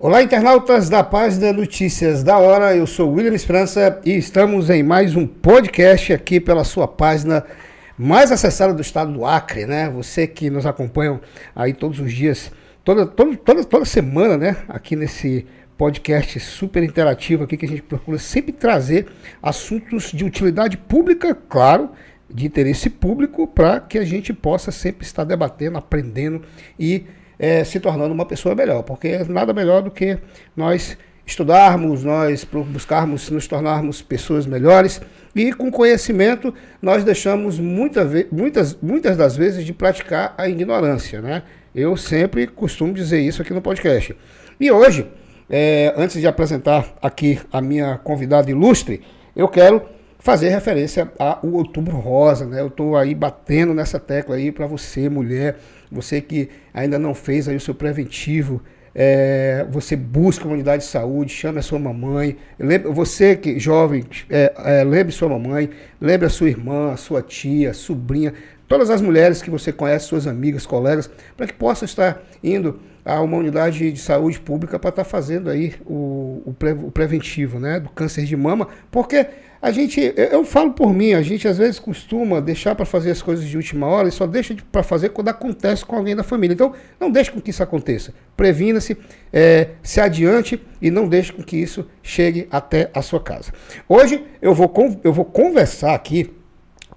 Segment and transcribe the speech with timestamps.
[0.00, 2.76] Olá, internautas da página Notícias da Hora.
[2.76, 7.44] Eu sou William Esperança e estamos em mais um podcast aqui pela sua página
[7.98, 9.90] mais acessada do estado do Acre, né?
[9.90, 11.20] Você que nos acompanha
[11.52, 12.52] aí todos os dias,
[12.84, 14.58] toda, toda, toda, toda semana, né?
[14.68, 15.44] Aqui nesse
[15.76, 19.08] podcast super interativo aqui que a gente procura sempre trazer
[19.42, 21.90] assuntos de utilidade pública, claro,
[22.32, 26.42] de interesse público, para que a gente possa sempre estar debatendo, aprendendo
[26.78, 27.04] e
[27.38, 30.18] é, se tornando uma pessoa melhor, porque nada melhor do que
[30.56, 30.96] nós
[31.26, 35.00] estudarmos, nós buscarmos nos tornarmos pessoas melhores
[35.36, 41.42] e com conhecimento nós deixamos muita muitas, muitas das vezes de praticar a ignorância, né?
[41.74, 44.16] Eu sempre costumo dizer isso aqui no podcast.
[44.58, 45.06] E hoje,
[45.50, 49.02] é, antes de apresentar aqui a minha convidada ilustre,
[49.36, 49.82] eu quero
[50.18, 52.60] fazer referência ao Outubro Rosa, né?
[52.60, 55.58] Eu estou aí batendo nessa tecla aí para você, mulher,
[55.90, 58.62] você que ainda não fez aí o seu preventivo,
[58.94, 64.04] é, você busca uma unidade de saúde, chame a sua mamãe, lembre, você que jovem,
[64.28, 68.34] é, é, lembre sua mamãe, lembre a sua irmã, a sua tia, a sobrinha,
[68.66, 73.20] todas as mulheres que você conhece, suas amigas, colegas, para que possam estar indo a
[73.20, 77.80] uma unidade de saúde pública para estar fazendo aí o, o, pre, o preventivo né,
[77.80, 79.26] do câncer de mama, porque
[79.60, 83.20] a gente, eu falo por mim, a gente às vezes costuma deixar para fazer as
[83.20, 86.54] coisas de última hora e só deixa para fazer quando acontece com alguém da família.
[86.54, 88.14] Então, não deixe com que isso aconteça.
[88.36, 88.96] Previna-se,
[89.32, 93.52] é, se adiante e não deixe com que isso chegue até a sua casa.
[93.88, 96.37] Hoje eu vou, eu vou conversar aqui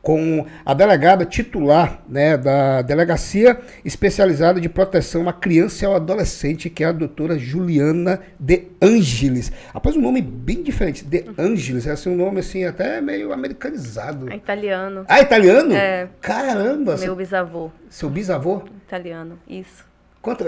[0.02, 6.70] com a delegada titular né, da Delegacia Especializada de Proteção à Criança e ao Adolescente,
[6.70, 9.52] que é a doutora Juliana De Angelis.
[9.74, 14.32] Rapaz, um nome bem diferente, De Angelis, é assim, um nome assim até meio americanizado.
[14.32, 15.06] É italiano.
[15.08, 15.74] Ah, italiano?
[15.76, 16.08] É.
[16.20, 16.98] Caramba!
[16.98, 17.72] Meu bisavô.
[17.90, 18.64] Seu bisavô?
[18.88, 19.86] Italiano, isso.
[20.22, 20.46] Quanto,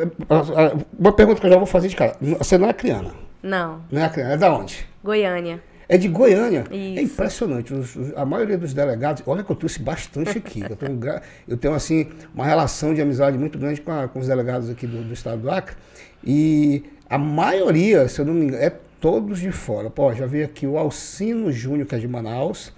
[0.97, 2.15] uma pergunta que eu já vou fazer de cara.
[2.21, 3.11] Você não é criana?
[3.41, 3.81] Não.
[3.91, 4.87] Não é criana, é da onde?
[5.03, 5.59] Goiânia.
[5.87, 6.65] É de Goiânia.
[6.71, 6.99] É Isso.
[6.99, 7.73] É impressionante.
[7.73, 10.61] Os, os, a maioria dos delegados, olha que eu trouxe bastante aqui.
[10.61, 10.99] eu, tenho,
[11.47, 14.87] eu tenho, assim, uma relação de amizade muito grande com, a, com os delegados aqui
[14.87, 15.75] do, do, estado do Acre.
[16.23, 19.89] E a maioria, se eu não me engano, é todos de fora.
[19.89, 22.73] Pô, já veio aqui o Alcino Júnior, que é de Manaus.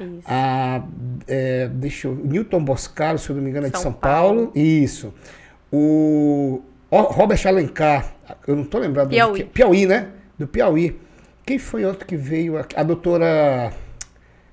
[0.00, 0.22] Isso.
[0.26, 0.84] A,
[1.26, 4.48] é, deixa eu, Newton Boscaro, se eu não me engano, é de São São Paulo.
[4.48, 4.52] Paulo.
[4.54, 5.12] Isso.
[5.70, 8.14] O Robert Alencar,
[8.46, 9.10] eu não estou lembrado.
[9.10, 9.42] Piauí.
[9.42, 10.08] Do, Piauí, né?
[10.38, 10.98] Do Piauí.
[11.48, 12.78] Quem foi outro que veio aqui?
[12.78, 13.72] A doutora.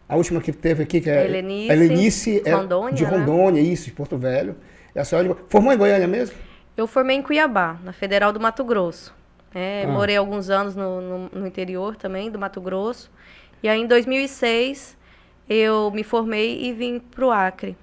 [0.07, 1.25] A última que teve aqui, que é.
[1.25, 3.09] Helenice, Helenice é Rondônia, de né?
[3.09, 4.55] Rondônia, isso, de Porto Velho.
[4.95, 5.35] É a senhora de...
[5.49, 6.33] Formou em Goiânia mesmo?
[6.77, 9.13] Eu formei em Cuiabá, na Federal do Mato Grosso.
[9.53, 9.89] É, Ah.
[9.89, 13.11] Morei alguns anos no, no, no interior também, do Mato Grosso.
[13.61, 14.95] E aí, em 2006,
[15.49, 17.75] eu me formei e vim para o Acre.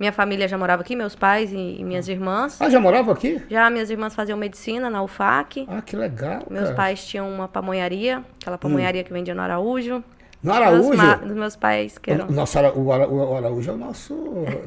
[0.00, 2.56] Minha família já morava aqui, meus pais e, e minhas irmãs.
[2.58, 3.38] Ah, já morava aqui?
[3.50, 5.66] Já minhas irmãs faziam medicina na UFAC.
[5.68, 6.42] Ah, que legal.
[6.48, 6.74] Meus cara.
[6.74, 10.02] pais tinham uma pamonharia, aquela pamonharia que vendia no Araújo.
[10.42, 10.96] No Araújo?
[11.22, 12.28] Dos meus pais, que eram...
[12.28, 14.16] Nosso, Ara- o, Ara- o Araújo é o nosso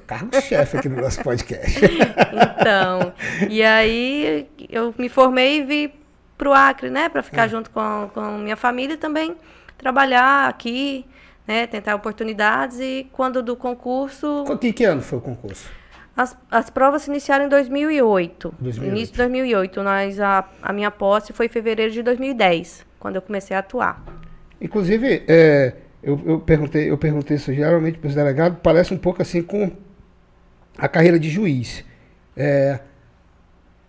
[0.05, 1.79] cargo-chefe aqui no nosso podcast.
[2.61, 3.11] Então,
[3.49, 5.93] e aí eu me formei e vim
[6.37, 9.35] pro Acre, né, para ficar junto com, com minha família e também
[9.77, 11.05] trabalhar aqui,
[11.47, 15.69] né, tentar oportunidades e quando do concurso, que, que ano foi o concurso?
[16.15, 18.53] as, as provas se iniciaram em 2008.
[18.59, 18.95] 2008.
[18.95, 23.21] Início de 2008, nós a, a minha posse foi em fevereiro de 2010, quando eu
[23.21, 24.03] comecei a atuar.
[24.61, 29.21] Inclusive, é, eu, eu perguntei, eu perguntei isso geralmente para os delegados, parece um pouco
[29.21, 29.71] assim com
[30.77, 31.83] a carreira de juiz.
[32.37, 32.79] É,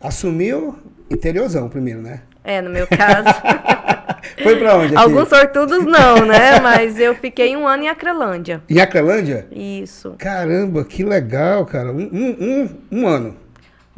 [0.00, 0.78] assumiu
[1.10, 2.22] interiorzão primeiro, né?
[2.42, 3.28] É, no meu caso,
[4.42, 4.94] Foi para onde?
[4.94, 5.04] aqui?
[5.04, 8.62] alguns sortudos não, né, mas eu fiquei um ano em Acrelândia.
[8.68, 9.46] Em Acrelândia?
[9.50, 11.90] Isso, Caramba, que legal, cara.
[11.92, 13.36] Um, um, um, um ano.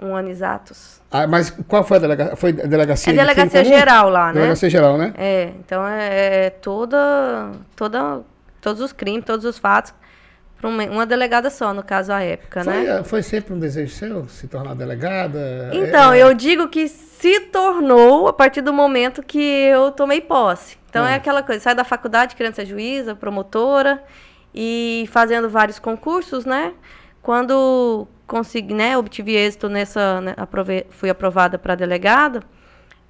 [0.01, 1.01] um ano exatos.
[1.11, 2.37] Ah, mas qual foi a delegacia?
[2.37, 3.11] Foi a delegacia?
[3.11, 3.77] É de delegacia comum?
[3.77, 4.35] geral lá, né?
[4.35, 5.13] Delegacia geral, né?
[5.17, 8.21] É, então é, é toda, toda,
[8.61, 9.95] todos os crimes, todos os fatos,
[10.61, 12.99] para uma, delegada só, no caso, a época, Foi, né?
[12.99, 15.71] eh, foi sempre um desejo seu se tornar delegada?
[15.73, 16.89] Então, É, eu digo que
[17.27, 20.77] se tornou a partir do momento que eu tomei posse.
[20.89, 21.09] Então, Hum.
[21.09, 24.03] é aquela coisa, sai da faculdade querendo ser juíza, promotora,
[24.55, 26.73] e fazendo vários concursos, né?
[27.23, 32.41] Quando consegui, né, obtive êxito nessa, né, aprove- fui aprovada para delegada,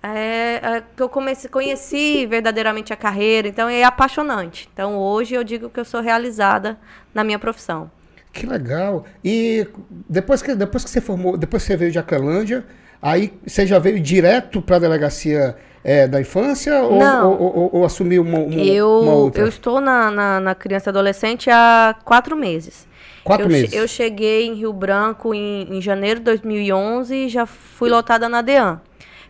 [0.03, 4.69] é, é que eu comecei, conheci verdadeiramente a carreira, então é apaixonante.
[4.73, 6.79] Então hoje eu digo que eu sou realizada
[7.15, 7.91] na minha profissão.
[8.33, 9.05] Que legal.
[9.25, 9.67] E
[10.09, 12.65] depois que, depois que você formou, depois que você veio de Acrelândia,
[13.07, 17.85] aí você já veio direto para a delegacia eh, da infância ou, ou, ou- ou
[17.85, 19.43] assumiu uma, uma, eu, uma outra?
[19.43, 22.87] eu estou na, na, na criança e adolescente há quatro meses.
[23.23, 23.73] Quatro eu, meses.
[23.73, 28.43] Eu cheguei em Rio Branco em, em janeiro de 2011 e já fui lotada na
[28.43, 28.81] DEAN.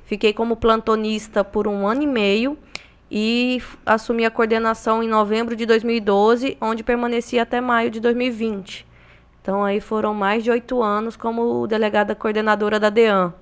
[0.06, 2.56] Fiquei como plantonista por um ano e meio
[3.10, 8.86] e assumi a coordenação em novembro de 2012, onde permaneci até maio de 2020.
[9.42, 13.34] Então aí foram mais de oito anos como delegada coordenadora da DEAN.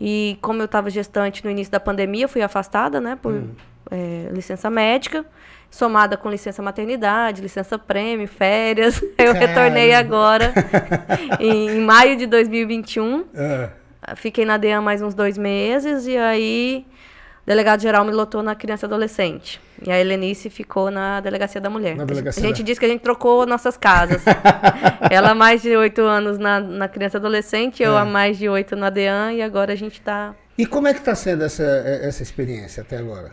[0.00, 3.50] E como eu estava gestante no início da pandemia, fui afastada, né, por hum.
[3.90, 5.26] é, licença médica,
[5.70, 9.02] somada com licença maternidade, licença prêmio, férias.
[9.18, 9.38] Eu Caramba.
[9.38, 10.54] retornei agora,
[11.38, 13.20] em, em, maio de 2021.
[13.20, 13.26] Uh.
[14.16, 16.86] Fiquei na DEAN mais uns dois meses e aí
[17.44, 19.60] delegado geral me lotou na criança e adolescente.
[19.86, 21.96] E a Helenice ficou na delegacia da mulher.
[21.96, 24.22] Na delegacia a gente disse que a gente trocou nossas casas.
[25.10, 28.00] Ela há mais de oito anos na, na criança adolescente, eu é.
[28.00, 30.34] há mais de oito na DEAN e agora a gente está...
[30.58, 33.32] E como é que está sendo essa, essa experiência até agora?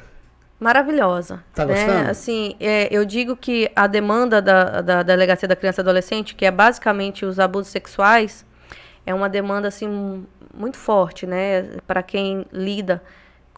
[0.59, 1.44] Maravilhosa.
[1.53, 1.73] Tá né?
[1.73, 2.09] gostando?
[2.09, 6.45] Assim, é, eu digo que a demanda da, da Delegacia da Criança e Adolescente, que
[6.45, 8.45] é basicamente os abusos sexuais,
[9.05, 13.01] é uma demanda assim muito forte, né, para quem lida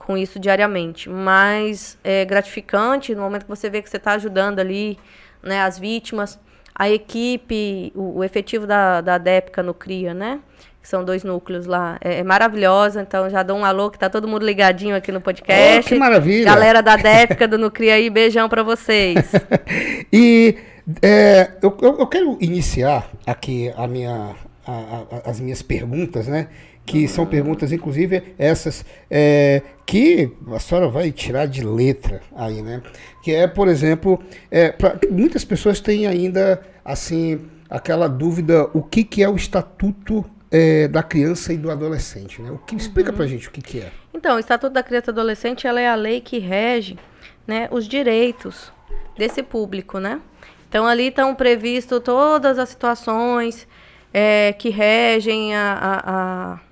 [0.09, 1.07] com isso diariamente.
[1.07, 4.97] Mas é gratificante no momento que você vê que você está ajudando ali
[5.43, 6.39] né, as vítimas,
[6.73, 10.39] a equipe, o, o efetivo da, da DEPCA no CRIA, né?
[10.81, 11.99] Que são dois núcleos lá.
[12.01, 15.21] É, é, maravilhosa, então já dou um alô, que tá todo mundo ligadinho aqui no
[15.21, 15.81] podcast.
[15.85, 16.45] Oh, que maravilha!
[16.45, 19.31] Galera da DEPCA do Nucria aí, beijão para vocês.
[20.11, 20.57] e
[21.03, 24.35] é, eu, eu, quero iniciar aqui a minha,
[24.65, 26.47] a, a, as minhas perguntas, né?
[26.89, 32.81] Que são perguntas, inclusive, essas é, que a senhora vai tirar de letra aí, né?
[33.21, 34.19] Que é, por exemplo,
[34.49, 40.25] é, pra, muitas pessoas têm ainda, assim, aquela dúvida, o que, que é o Estatuto
[40.49, 42.49] é, da Criança e do Adolescente, né?
[42.49, 43.29] O que, explica pra uhum.
[43.29, 43.91] gente o que, que é.
[44.11, 46.97] Então, o Estatuto da Criança e do Adolescente, ela é a lei que rege
[47.45, 48.71] né, os direitos
[49.15, 50.19] desse público, né?
[50.67, 53.67] Então, ali estão previstos todas as situações
[54.11, 56.68] é, que regem a, a, a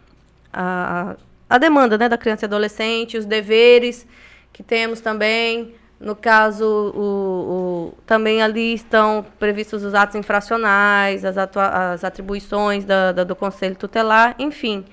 [0.51, 1.15] a,
[1.49, 4.05] a demanda né, da criança e adolescente, os deveres
[4.51, 5.75] que temos também.
[5.99, 13.11] No caso, o, o, também ali estão previstos os atos infracionais, as, as atribuições da,
[13.11, 14.85] da, do Conselho Tutelar, enfim,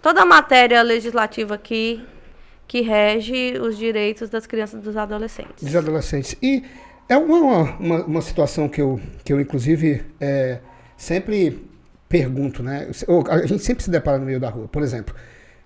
[0.00, 2.00] toda a matéria legislativa que,
[2.68, 5.64] que rege os direitos das crianças e dos adolescentes.
[5.64, 6.36] Dos adolescentes.
[6.40, 6.62] E
[7.08, 10.60] é uma, uma, uma situação que eu, que eu inclusive, é,
[10.96, 11.71] sempre
[12.12, 12.88] pergunto, né?
[13.30, 14.68] A gente sempre se depara no meio da rua.
[14.68, 15.14] Por exemplo,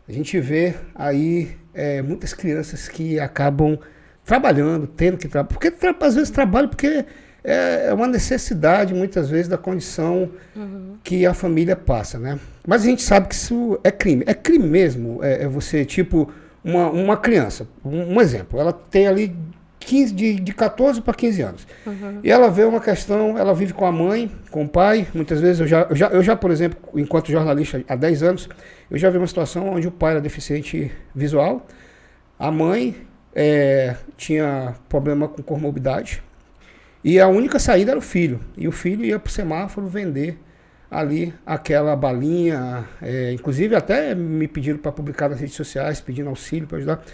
[0.08, 3.76] a gente vê aí é, muitas crianças que acabam
[4.24, 5.58] trabalhando, tendo que trabalhar.
[5.58, 7.04] Porque às vezes trabalham porque
[7.42, 10.98] é, é uma necessidade, muitas vezes, da condição uhum.
[11.02, 12.38] que a família passa, né?
[12.64, 14.22] Mas a gente sabe que isso é crime.
[14.24, 15.18] É crime mesmo.
[15.24, 16.30] É, é você, tipo,
[16.62, 17.66] uma, uma criança.
[17.84, 18.60] Um, um exemplo.
[18.60, 19.36] Ela tem ali
[19.86, 21.66] 15, de, de 14 para 15 anos.
[21.86, 22.20] Uhum.
[22.22, 25.06] E ela vê uma questão, ela vive com a mãe, com o pai.
[25.14, 28.48] Muitas vezes, eu já, eu já, eu já, por exemplo, enquanto jornalista há 10 anos,
[28.90, 31.64] eu já vi uma situação onde o pai era deficiente visual,
[32.36, 32.96] a mãe
[33.32, 36.20] é, tinha problema com comorbidade,
[37.04, 38.40] e a única saída era o filho.
[38.56, 40.36] E o filho ia para o semáforo vender
[40.90, 42.84] ali aquela balinha.
[43.00, 47.04] É, inclusive, até me pediram para publicar nas redes sociais, pedindo auxílio para ajudar.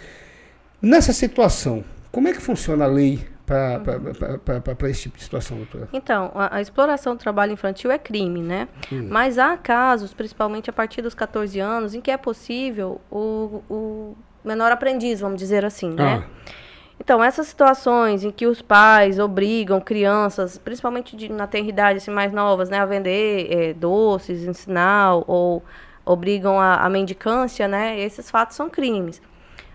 [0.81, 3.81] Nessa situação, como é que funciona a lei para
[4.87, 5.89] esse tipo de situação, doutora?
[5.91, 8.67] Então, a, a, exploração do trabalho infantil é crime, né?
[8.91, 9.07] Hum.
[9.09, 14.15] Mas há casos, principalmente a partir dos 14 anos, em que é possível o, o
[14.45, 16.23] menor aprendiz, vamos dizer assim, né?
[16.23, 16.51] Ah.
[16.99, 22.31] Então, essas situações em que os pais obrigam crianças, principalmente de, na tenridade assim, mais
[22.31, 25.63] novas, né, a vender é, doces, ensinar ou
[26.05, 29.19] obrigam a, a mendicância, né, esses fatos são crimes.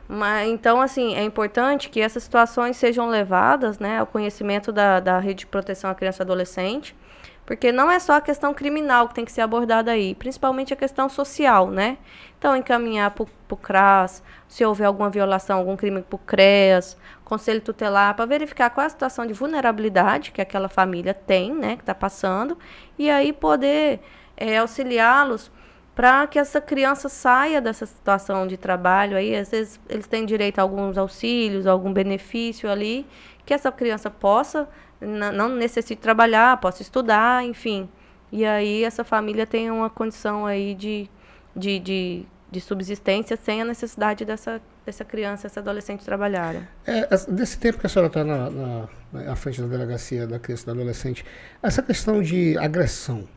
[0.09, 5.19] Mas, então, assim, é importante que essas situações sejam levadas né, ao conhecimento da, da
[5.19, 6.97] rede de proteção à criança e adolescente,
[7.45, 10.77] porque não é só a questão criminal que tem que ser abordada aí, principalmente a
[10.77, 11.99] questão social, né?
[12.39, 17.61] Então, encaminhar para o CRAS, se houver alguma violação, algum crime para o CREAS, Conselho
[17.61, 21.83] Tutelar, para verificar qual é a situação de vulnerabilidade que aquela família tem, né, que
[21.83, 22.57] está passando,
[22.99, 24.01] e aí poder
[24.37, 25.51] é, auxiliá-los
[25.99, 30.61] para que essa criança saia dessa situação de trabalho aí, às vezes eles têm direito
[30.61, 33.05] a alguns auxílios, a algum benefício ali,
[33.45, 34.69] que essa criança possa,
[35.01, 37.89] não necessite trabalhar, possa estudar, enfim.
[38.31, 41.11] E aí essa família tem uma condição aí de,
[41.57, 46.69] de, de, de subsistência sem a necessidade dessa, dessa criança, essa adolescente trabalhar.
[46.87, 50.63] É, desse tempo que a senhora está na, na, na, frente da delegacia da criança
[50.63, 51.25] e do adolescente,
[51.61, 53.29] essa questão de agressão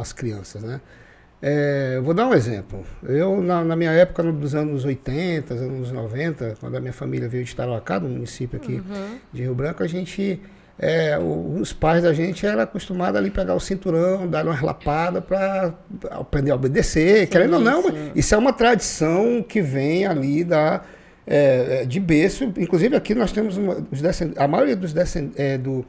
[0.00, 0.80] às crianças, né?
[1.44, 2.84] É, vou dar um exemplo.
[3.02, 7.44] Eu, na, na, minha época, dos anos 80, anos 90, quando a minha família veio
[7.44, 9.18] de Tarauacá, no município aqui uhum.
[9.32, 10.40] de Rio Branco, a gente
[10.78, 15.74] é, os pais da gente eram acostumados ali pegar o cinturão, dar uma relapada para
[16.10, 18.12] aprender a obedecer, sim, querendo ou não, sim.
[18.14, 20.82] isso é uma tradição que vem ali da,
[21.26, 22.44] é, é de berço.
[22.56, 23.76] Inclusive aqui nós temos uma,
[24.36, 25.84] a maioria dos descendentes, é, do,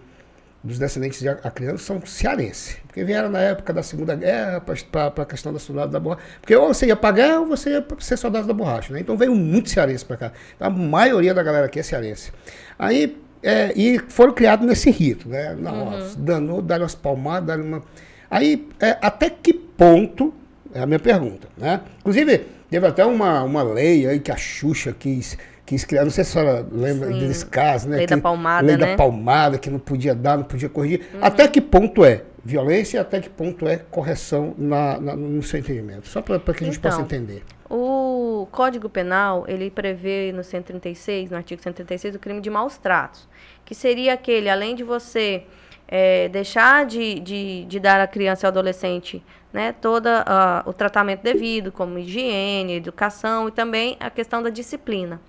[0.63, 5.25] dos descendentes de criança são cearenses, porque vieram na época da Segunda Guerra para a
[5.25, 6.23] questão da soldado da borracha.
[6.39, 8.93] Porque ou você ia para guerra ou você ia ser soldado da borracha.
[8.93, 9.01] Né?
[9.01, 10.31] Então veio muito cearense para cá.
[10.55, 12.31] Então, a maioria da galera aqui é cearense.
[12.79, 15.53] Aí é, e foram criados nesse rito, né?
[15.53, 16.23] Nossa, uhum.
[16.23, 17.83] danou, deram umas palmadas, deram uma.
[18.31, 20.33] Aí, é, até que ponto,
[20.73, 21.81] é a minha pergunta, né?
[21.99, 26.23] Inclusive, teve até uma, uma lei aí que a Xuxa quis, quis criar, não sei
[26.23, 27.19] se a senhora lembra Sim.
[27.19, 27.97] desse caso, né?
[27.97, 28.85] Lei que, da palmada, Lei né?
[28.85, 31.01] da palmada, que não podia dar, não podia corrigir.
[31.13, 31.19] Uhum.
[31.23, 35.59] Até que ponto é violência e até que ponto é correção na, na no seu
[35.59, 36.07] entendimento?
[36.07, 37.43] Só para que a gente então, possa entender.
[37.69, 43.27] O Código Penal, ele prevê no 136, no artigo 136, o crime de maus tratos,
[43.63, 45.43] que seria aquele, além de você
[45.87, 50.73] é, deixar de, de, de, dar à criança e ao adolescente né, todo uh, o
[50.73, 55.21] tratamento devido, como higiene, educação e também a questão da disciplina.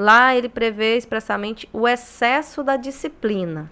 [0.00, 3.70] Lá ele prevê expressamente o excesso da disciplina.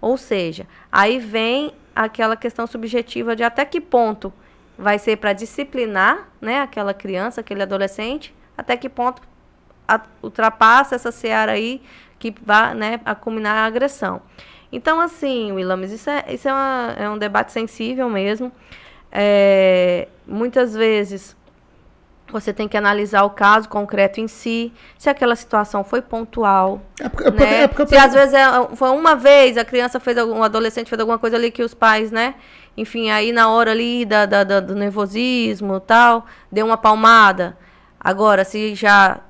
[0.00, 4.32] Ou seja, aí vem aquela questão subjetiva de até que ponto
[4.76, 9.22] vai ser para disciplinar né, aquela criança, aquele adolescente, até que ponto
[10.20, 11.80] ultrapassa essa seara aí
[12.18, 14.22] que vai né, a culminar a agressão.
[14.72, 18.50] Então, assim, Willames, isso é, isso é, uma, é um debate sensível mesmo.
[19.12, 21.36] É, muitas vezes
[22.32, 26.80] você tem que analisar o caso concreto em si, se aquela situação foi pontual.
[27.00, 27.62] É porque, é né?
[27.62, 28.44] é porque, se às vezes é,
[28.74, 31.74] foi uma vez, a criança fez algum, um adolescente fez alguma coisa ali que os
[31.74, 32.34] pais, né?
[32.76, 37.56] Enfim, aí na hora ali da, da, da do nervosismo tal, deu uma palmada.
[37.98, 39.20] Agora, se já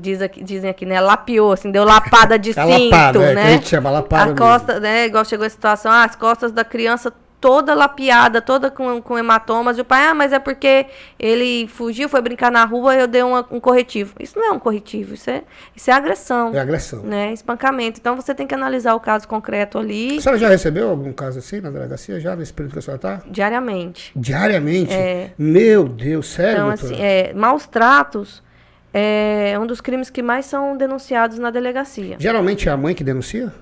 [0.00, 1.00] diz aqui, dizem aqui, né?
[1.00, 3.42] Lapiou, assim, deu lapada de cinto, lapada, é, né?
[3.44, 5.06] a gente chama lapada a costa, né?
[5.06, 9.78] Igual chegou a situação, ah, as costas da criança toda lapiada, toda com, com hematomas.
[9.78, 10.86] E o pai, ah, mas é porque
[11.18, 14.14] ele fugiu, foi brincar na rua e eu dei uma, um corretivo.
[14.20, 15.42] Isso não é um corretivo, isso é,
[15.74, 16.54] isso é agressão.
[16.54, 17.02] É agressão.
[17.02, 17.32] Né?
[17.32, 17.98] Espancamento.
[17.98, 20.18] Então você tem que analisar o caso concreto ali.
[20.18, 22.96] A senhora já recebeu algum caso assim na delegacia, já nesse período que a senhora
[22.96, 23.22] está?
[23.30, 24.12] Diariamente.
[24.14, 24.92] Diariamente?
[24.92, 25.32] É.
[25.38, 26.52] Meu Deus, sério?
[26.52, 26.92] Então, doutora?
[26.92, 28.42] assim, é, maus tratos
[28.92, 32.16] é um dos crimes que mais são denunciados na delegacia.
[32.18, 33.52] Geralmente é a mãe que denuncia?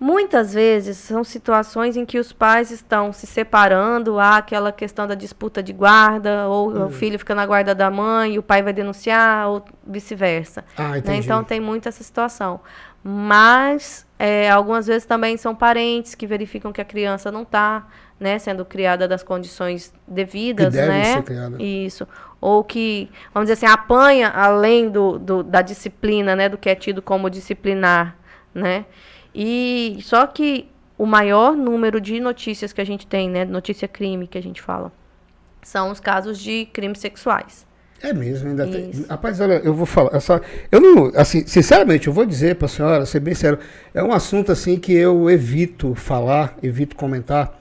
[0.00, 5.14] Muitas vezes são situações em que os pais estão se separando, há aquela questão da
[5.16, 6.86] disputa de guarda, ou uhum.
[6.86, 10.64] o filho fica na guarda da mãe e o pai vai denunciar, ou vice-versa.
[10.76, 11.16] Ah, né?
[11.16, 12.60] Então tem muito essa situação.
[13.02, 17.86] Mas é, algumas vezes também são parentes que verificam que a criança não está
[18.20, 21.14] né, sendo criada das condições devidas, que né?
[21.14, 21.62] Ser criada.
[21.62, 22.06] Isso.
[22.40, 26.74] Ou que, vamos dizer assim, apanha além do, do, da disciplina, né, do que é
[26.74, 28.16] tido como disciplinar,
[28.54, 28.84] né?
[29.34, 34.26] E só que o maior número de notícias que a gente tem, né, notícia crime
[34.26, 34.92] que a gente fala,
[35.62, 37.66] são os casos de crimes sexuais.
[38.00, 39.02] É mesmo, ainda Isso.
[39.02, 39.06] tem.
[39.08, 40.14] Rapaz, olha, eu vou falar.
[40.14, 41.10] Essa, eu não.
[41.16, 43.58] Assim, sinceramente, eu vou dizer para a senhora, ser bem sério,
[43.92, 47.58] é um assunto assim que eu evito falar, evito comentar.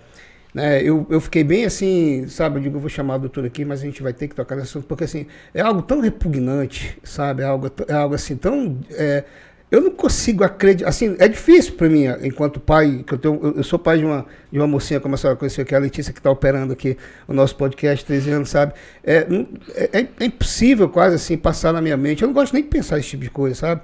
[0.53, 0.81] Né?
[0.81, 2.57] Eu, eu fiquei bem assim, sabe?
[2.57, 4.55] Eu digo, eu vou chamar a doutora aqui, mas a gente vai ter que tocar
[4.55, 7.41] nesse assunto, porque assim, é algo tão repugnante, sabe?
[7.41, 8.79] É algo, é algo assim tão.
[8.91, 9.23] É,
[9.69, 10.89] eu não consigo acreditar.
[10.89, 14.25] Assim, é difícil para mim, enquanto pai, que eu, tenho, eu, sou pai de uma,
[14.49, 16.97] de uma mocinha, como a senhora conheceu, que é a Letícia, que está operando aqui
[17.27, 18.73] o nosso podcast, 13 anos, sabe?
[19.03, 19.27] É,
[19.75, 22.21] é, é, impossível quase assim passar na minha mente.
[22.21, 23.81] Eu não gosto nem de pensar esse tipo de coisa, sabe?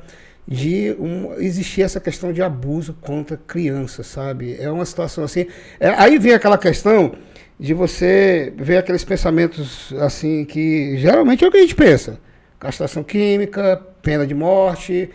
[0.48, 4.56] De um, existir essa questão de abuso contra crianças, sabe?
[4.60, 5.48] É uma situação assim.
[5.82, 7.14] É, aí vem aquela questão
[7.60, 12.20] de você ver aqueles pensamentos assim que geralmente é o que a gente pensa:
[12.58, 15.10] castração química, pena de morte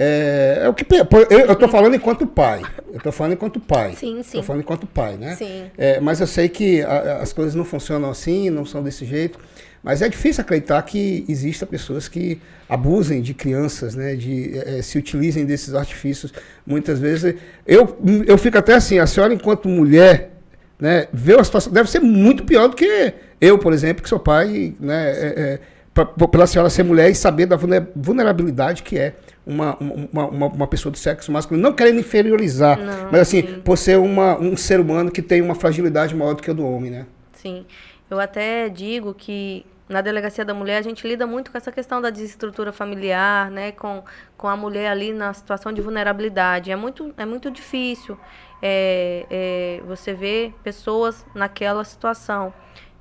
[0.00, 2.62] é, é o que eu estou falando enquanto pai.
[2.88, 3.94] Eu estou falando enquanto pai.
[3.96, 4.20] Sim, sim.
[4.20, 5.34] Estou falando enquanto pai, né?
[5.34, 5.64] Sim.
[5.76, 9.40] É, mas eu sei que a, as coisas não funcionam assim, não são desse jeito.
[9.82, 14.14] Mas é difícil acreditar que existam pessoas que abusem de crianças, né?
[14.14, 16.32] De é, se utilizem desses artifícios.
[16.64, 17.34] Muitas vezes
[17.66, 19.00] eu eu fico até assim.
[19.00, 20.30] A senhora enquanto mulher,
[20.78, 21.08] né?
[21.12, 24.76] Vê a situação deve ser muito pior do que eu, por exemplo, que sou pai,
[24.78, 25.58] né?
[26.04, 30.66] Pra, pela senhora ser mulher e saber da vulnerabilidade que é uma, uma, uma, uma,
[30.68, 33.60] pessoa do sexo masculino, não querendo inferiorizar, não, mas assim, sim.
[33.64, 36.64] por ser uma, um ser humano que tem uma fragilidade maior do que a do
[36.64, 37.06] homem, né?
[37.32, 37.66] Sim.
[38.08, 42.00] Eu até digo que na delegacia da mulher a gente lida muito com essa questão
[42.00, 44.04] da desestrutura familiar, né, com,
[44.36, 46.70] com a mulher ali na situação de vulnerabilidade.
[46.70, 48.16] É muito, é muito difícil
[48.62, 52.52] é, é, você ver pessoas naquela situação.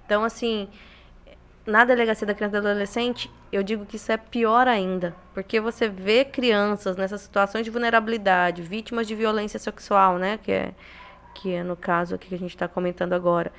[0.05, 0.67] Então, assim,
[1.67, 5.59] na delegacia da criança e do adolescente, eu digo que isso é pior ainda, porque
[5.59, 10.73] você vê crianças nessas situações de vulnerabilidade, vítimas de violência sexual, né, que é
[11.35, 13.51] que é no caso aqui que a gente está comentando agora,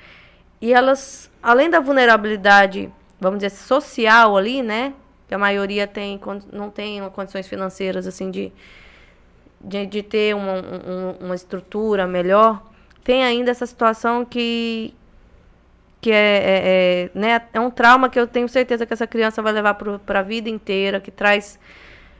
[0.59, 4.93] e elas, além da vulnerabilidade, vamos dizer social ali, né,
[5.27, 6.19] que a maioria tem
[6.51, 8.51] não tem condições financeiras assim de
[9.61, 12.63] de, de ter uma, um, uma estrutura melhor,
[13.03, 14.93] tem ainda essa situação que
[16.01, 19.41] que é, é, é, né, é um trauma que eu tenho certeza que essa criança
[19.41, 21.59] vai levar para a vida inteira, que traz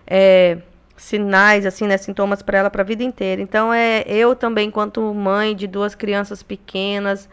[0.06, 0.58] é,
[0.98, 3.42] sinais, assim, né, sintomas para ela para a vida inteira.
[3.42, 7.30] Então, é eu também, enquanto mãe de duas crianças pequenas,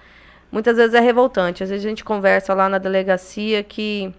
[0.50, 1.62] muitas vezes é revoltante.
[1.62, 4.14] Às vezes a gente conversa lá na delegacia que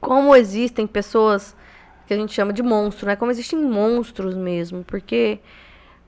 [0.00, 1.56] como existem pessoas
[2.06, 3.16] que a gente chama de monstro, né?
[3.16, 5.40] Como existem monstros mesmo, porque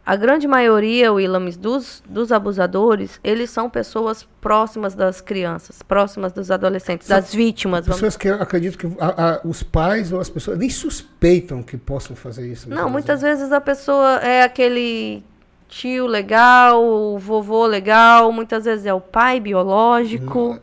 [0.06, 6.48] a grande maioria, Willamis, dos, dos abusadores, eles são pessoas próximas das crianças, próximas dos
[6.48, 7.80] adolescentes, são das vítimas.
[7.80, 8.16] Pessoas vamos...
[8.16, 12.46] que acreditam que a, a, os pais ou as pessoas nem suspeitam que possam fazer
[12.46, 12.70] isso.
[12.70, 15.24] Não, muitas vezes a pessoa é aquele
[15.68, 20.50] tio legal, o vovô legal, muitas vezes é o pai biológico.
[20.50, 20.60] Não,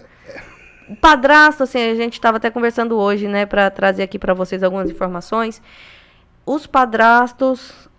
[0.90, 0.96] é...
[1.02, 4.90] Padrasto, assim, a gente estava até conversando hoje, né, para trazer aqui para vocês algumas
[4.90, 5.62] informações.
[6.46, 7.90] Os padrastos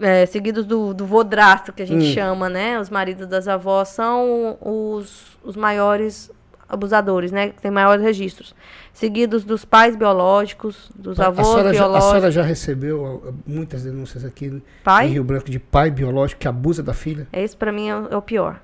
[0.00, 2.12] é, seguidos do, do vodrasto, que a gente hum.
[2.12, 2.80] chama, né?
[2.80, 6.30] Os maridos das avós são os, os maiores
[6.68, 7.50] abusadores, né?
[7.50, 8.54] Que tem maiores registros.
[8.92, 11.76] Seguidos dos pais biológicos, dos avós a biológicos.
[11.76, 15.06] Já, a senhora já recebeu muitas denúncias aqui pai?
[15.06, 17.26] em Rio Branco de pai biológico que abusa da filha?
[17.32, 18.60] Esse para mim é, é, o pior.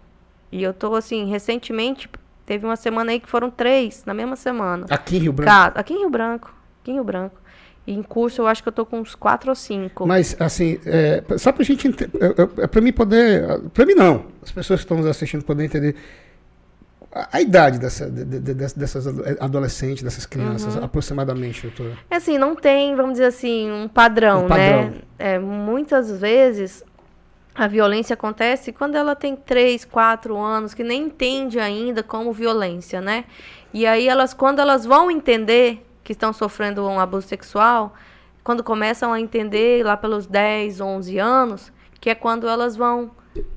[0.52, 2.08] E eu tô assim, recentemente,
[2.44, 4.86] teve uma semana aí que foram três, na mesma semana.
[4.90, 5.78] Aqui em Rio Branco?
[5.78, 6.54] aqui em Rio Branco.
[6.82, 7.43] Aqui em Rio Branco.
[7.86, 10.06] Em curso eu acho que eu tô com uns quatro ou cinco.
[10.06, 11.86] Mas, assim, é, só pra gente.
[12.58, 13.60] É, pra mim poder.
[13.74, 14.24] Pra mim não.
[14.42, 15.94] As pessoas que estão nos assistindo poderem entender.
[17.12, 19.06] A, a idade dessa, de, de, dessas
[19.38, 20.84] adolescentes, dessas crianças, uhum.
[20.84, 21.96] aproximadamente, doutora?
[22.10, 24.90] É assim, não tem, vamos dizer assim, um padrão, um padrão.
[24.90, 24.94] né?
[25.18, 26.82] É, muitas vezes
[27.54, 33.00] a violência acontece quando ela tem três, quatro anos, que nem entende ainda como violência,
[33.00, 33.26] né?
[33.72, 37.94] E aí elas, quando elas vão entender que estão sofrendo um abuso sexual,
[38.44, 43.10] quando começam a entender lá pelos 10, 11 anos, que é quando elas vão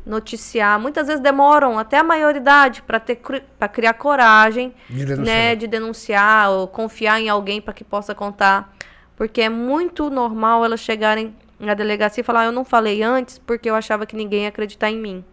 [0.05, 0.79] noticiar.
[0.79, 3.17] Muitas vezes demoram até a maioridade para ter
[3.59, 5.25] para criar coragem, de denunciar.
[5.25, 8.73] né, de denunciar ou confiar em alguém para que possa contar,
[9.15, 13.37] porque é muito normal elas chegarem na delegacia e falar: ah, "Eu não falei antes
[13.37, 15.23] porque eu achava que ninguém ia acreditar em mim".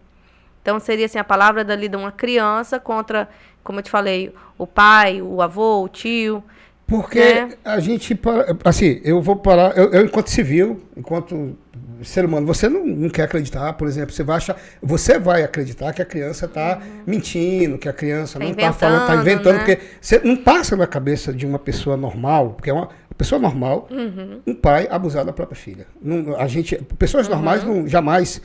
[0.61, 3.29] Então seria assim a palavra dali de uma criança contra,
[3.63, 6.43] como eu te falei, o pai, o avô, o tio.
[6.87, 7.49] Porque né?
[7.63, 8.19] a gente,
[8.63, 11.57] assim, eu vou parar, eu, eu, enquanto civil, enquanto
[12.03, 15.93] ser humano, você não, não quer acreditar, por exemplo, você vai achar, você vai acreditar
[15.93, 17.03] que a criança está uhum.
[17.05, 19.59] mentindo, que a criança tá não está falando, está inventando, né?
[19.59, 23.87] porque você não passa na cabeça de uma pessoa normal, porque é uma pessoa normal,
[23.89, 24.41] uhum.
[24.45, 25.87] um pai abusar da própria filha.
[26.01, 27.33] Não, a gente, pessoas uhum.
[27.33, 28.41] normais não jamais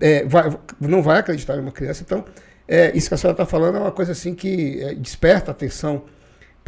[0.00, 2.24] é, vai, não vai acreditar em uma criança, então
[2.66, 5.52] é, isso que a senhora está falando é uma coisa assim que é, desperta a
[5.52, 6.02] atenção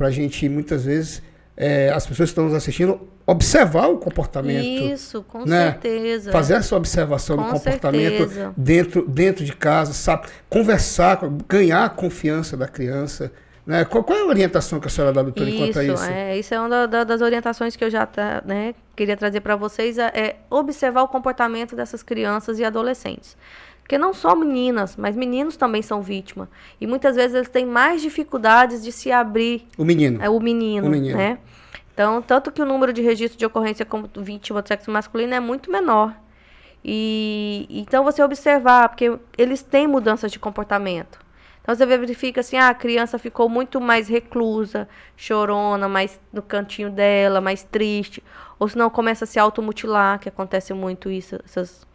[0.01, 1.23] para a gente, muitas vezes,
[1.55, 4.65] é, as pessoas que estão nos assistindo, observar o comportamento.
[4.65, 5.73] Isso, com né?
[5.73, 6.33] certeza.
[6.33, 10.29] Fazer essa observação com do comportamento dentro, dentro de casa, sabe?
[10.49, 13.31] Conversar, ganhar a confiança da criança.
[13.67, 13.85] Né?
[13.85, 16.05] Qual, qual, é a orientação que a senhora dá, doutora, enquanto a isso?
[16.05, 19.55] É, isso é uma da, das orientações que eu já tá, né, queria trazer para
[19.55, 23.37] vocês, é, é observar o comportamento dessas crianças e adolescentes.
[23.90, 26.48] Porque não só meninas, mas meninos também são vítimas.
[26.81, 29.66] E muitas vezes eles têm mais dificuldades de se abrir.
[29.76, 30.22] O menino.
[30.22, 31.18] É o menino, o menino.
[31.18, 31.38] né?
[31.92, 35.40] Então, tanto que o número de registro de ocorrência como vítima do sexo masculino é
[35.40, 36.14] muito menor.
[36.85, 41.18] E então você observar, porque eles têm mudanças de comportamento.
[41.61, 46.92] Então você verifica assim, ah, a criança ficou muito mais reclusa, chorona, mais no cantinho
[46.92, 48.22] dela, mais triste.
[48.57, 51.89] Ou senão começa a se automutilar, que acontece muito isso, essas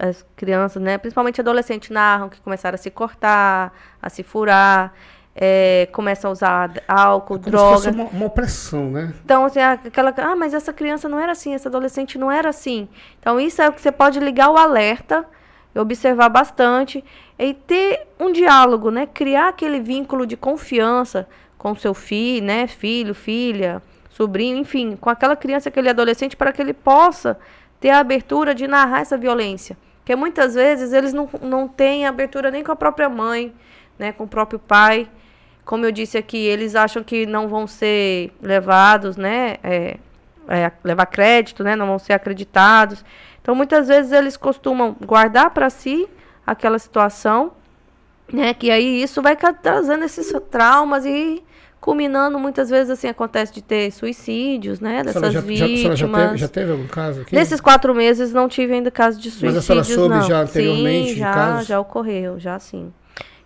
[0.00, 4.94] as crianças, né, principalmente adolescentes, narram que começaram a se cortar, a se furar,
[5.36, 7.76] é, começam a usar álcool, é como droga.
[7.76, 9.12] Se fosse uma, uma opressão, né?
[9.22, 10.12] Então, assim, aquela.
[10.16, 12.88] Ah, mas essa criança não era assim, essa adolescente não era assim.
[13.18, 15.24] Então, isso é o que você pode ligar o alerta,
[15.74, 17.04] observar bastante
[17.38, 19.06] e ter um diálogo, né?
[19.06, 22.66] Criar aquele vínculo de confiança com seu filho, né?
[22.66, 27.38] Filho, filha, sobrinho, enfim, com aquela criança, aquele adolescente, para que ele possa
[27.78, 29.76] ter a abertura de narrar essa violência.
[30.00, 33.54] Porque muitas vezes eles não, não têm abertura nem com a própria mãe,
[33.98, 35.08] né, com o próprio pai.
[35.64, 39.98] Como eu disse aqui, eles acham que não vão ser levados, né, é,
[40.48, 43.04] é, levar crédito, né, não vão ser acreditados.
[43.40, 46.08] Então, muitas vezes eles costumam guardar para si
[46.46, 47.52] aquela situação,
[48.32, 51.42] né, que aí isso vai trazendo esses traumas e
[51.80, 55.98] culminando muitas vezes assim acontece de ter suicídios, né, dessas já, vítimas.
[55.98, 57.34] Já, já, teve, já, teve, algum caso aqui?
[57.34, 60.28] Nesses quatro meses não tive ainda caso de suicídios, Mas a senhora soube não.
[60.28, 61.66] já anteriormente sim, já, de casos?
[61.66, 62.92] já ocorreu, já sim.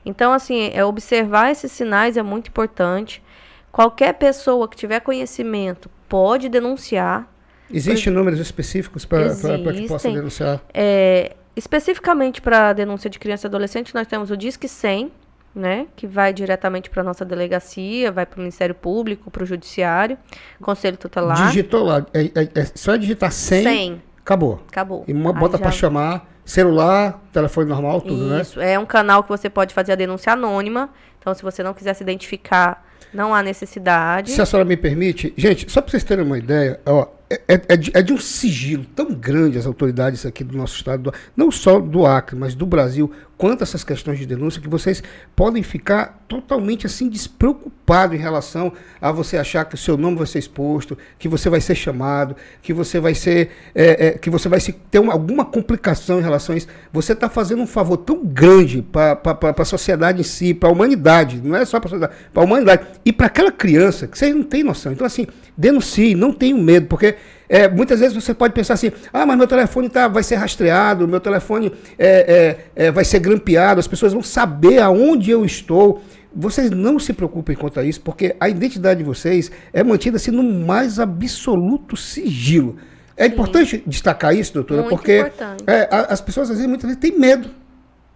[0.04, 3.22] Então assim, é observar esses sinais é muito importante.
[3.70, 7.28] Qualquer pessoa que tiver conhecimento pode denunciar.
[7.70, 10.60] Existem números específicos para que possa denunciar?
[10.72, 15.10] É, especificamente para denúncia de criança e adolescente, nós temos o Disque 100,
[15.54, 19.46] né, que vai diretamente para a nossa delegacia, vai para o Ministério Público, para o
[19.46, 20.18] Judiciário,
[20.60, 21.46] Conselho Tutelar.
[21.46, 24.02] Digitou lá, é, é, é só digitar 100, 100.
[24.20, 24.60] acabou.
[24.68, 25.04] Acabou.
[25.06, 28.42] E uma, bota para chamar, celular, telefone normal, tudo, Isso, né?
[28.42, 30.90] Isso, é um canal que você pode fazer a denúncia anônima,
[31.20, 34.32] então se você não quiser se identificar, não há necessidade.
[34.32, 37.62] Se a senhora me permite, gente, só para vocês terem uma ideia, ó, é, é,
[37.68, 41.50] é, de, é, de, um sigilo tão grande as autoridades aqui do nosso estado, não
[41.50, 45.02] só do Acre, mas do Brasil, quanto a essas questões de denúncia, que vocês
[45.34, 50.26] podem ficar totalmente assim despreocupados em relação a você achar que o seu nome vai
[50.26, 54.48] ser exposto, que você vai ser chamado, que você vai ser, é, é, que você
[54.48, 54.60] vai
[54.90, 56.68] ter uma, alguma complicação em relação a isso.
[56.92, 59.18] Você está fazendo um favor tão grande para
[59.58, 62.46] a sociedade em si, para a humanidade, não é só para a sociedade, para a
[62.46, 64.92] humanidade e para aquela criança que vocês não têm noção.
[64.92, 67.16] Então assim, denuncie, não tenham medo, porque
[67.48, 71.07] é, muitas vezes você pode pensar assim, ah, mas meu telefone tá, vai ser rastreado,
[71.07, 76.02] meu telefone é, é, é, vai ser grampeado, as pessoas vão saber aonde eu estou.
[76.35, 80.30] Vocês não se preocupem quanto a isso, porque a identidade de vocês é mantida assim
[80.30, 82.76] no mais absoluto sigilo.
[83.16, 83.33] É Sim.
[83.33, 85.30] importante destacar isso, doutora, Muito porque
[85.66, 87.50] é, as pessoas às vezes muitas vezes têm medo,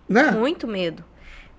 [0.09, 0.33] né?
[0.33, 1.05] Muito medo.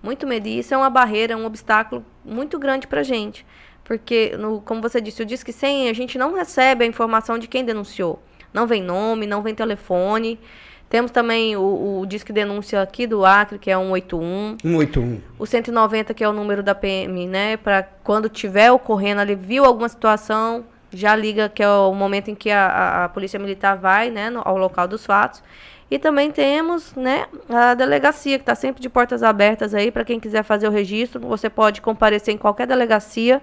[0.02, 0.48] Muito medo.
[0.48, 3.46] E isso é uma barreira, um obstáculo muito grande para gente.
[3.90, 7.48] Porque, no, como você disse, o Disque 100, a gente não recebe a informação de
[7.48, 8.22] quem denunciou.
[8.54, 10.40] Não vem nome, não vem telefone.
[10.88, 14.58] Temos também o, o Disque Denúncia aqui do Acre, que é 181.
[14.62, 15.22] 181.
[15.40, 17.58] O 190, que é o número da PM, né?
[17.58, 22.36] Para quando tiver ocorrendo ali, viu alguma situação, já liga, que é o momento em
[22.36, 24.30] que a, a, a Polícia Militar vai, né?
[24.30, 25.42] No, ao local dos fatos.
[25.90, 30.20] E também temos né, a delegacia, que está sempre de portas abertas aí para quem
[30.20, 31.20] quiser fazer o registro.
[31.22, 33.42] Você pode comparecer em qualquer delegacia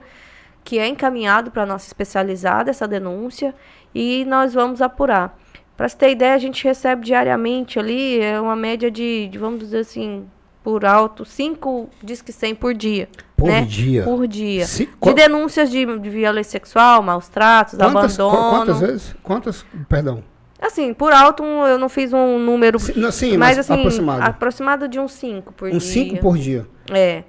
[0.66, 3.55] que é encaminhado para a nossa especializada essa denúncia
[3.94, 5.38] e nós vamos apurar.
[5.76, 9.61] Para você ter ideia, a gente recebe diariamente ali, é uma média de, de vamos
[9.61, 10.26] dizer assim,
[10.64, 13.09] por alto, 5 Disque 100 por dia.
[13.37, 13.62] Por né?
[13.62, 14.02] dia?
[14.02, 14.64] Por dia.
[14.66, 18.50] de denúncias de, de, violência sexual, maus tratos, quantas, abandono.
[18.50, 19.16] Quantas vezes?
[19.22, 19.66] Quantas?
[19.88, 20.24] Perdão.
[20.61, 22.81] Assim, por alto, eu não fiz um número.
[22.81, 24.22] Sim, mas, mas assim, aproximado.
[24.24, 25.76] aproximado de uns 5 por um dia.
[25.76, 26.66] Uns 5 por dia.
[26.90, 27.22] É.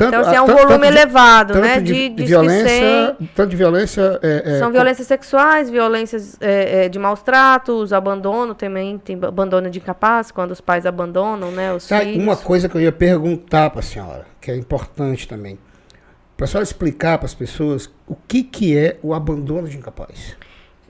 [0.00, 1.78] Tanto, então, assim, é um volume de, elevado, né?
[1.78, 3.16] De, de, de violência.
[3.34, 4.18] Tanto de violência.
[4.22, 9.68] É, é, São violências sexuais, violências é, é, de maus tratos, abandono também, tem abandono
[9.68, 11.74] de incapaz, quando os pais abandonam, né?
[11.74, 12.16] Os tá, filhos.
[12.16, 15.58] Uma coisa que eu ia perguntar para a senhora, que é importante também.
[16.34, 20.34] Para a senhora explicar para as pessoas o que, que é o abandono de incapaz.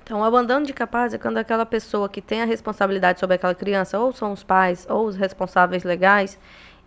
[0.05, 3.57] Então, o abandono de incapaz é quando aquela pessoa que tem a responsabilidade sobre aquela
[3.57, 6.39] criança, ou são os pais, ou os responsáveis legais,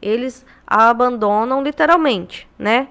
[0.03, 2.87] eles a abandonam literalmente, né?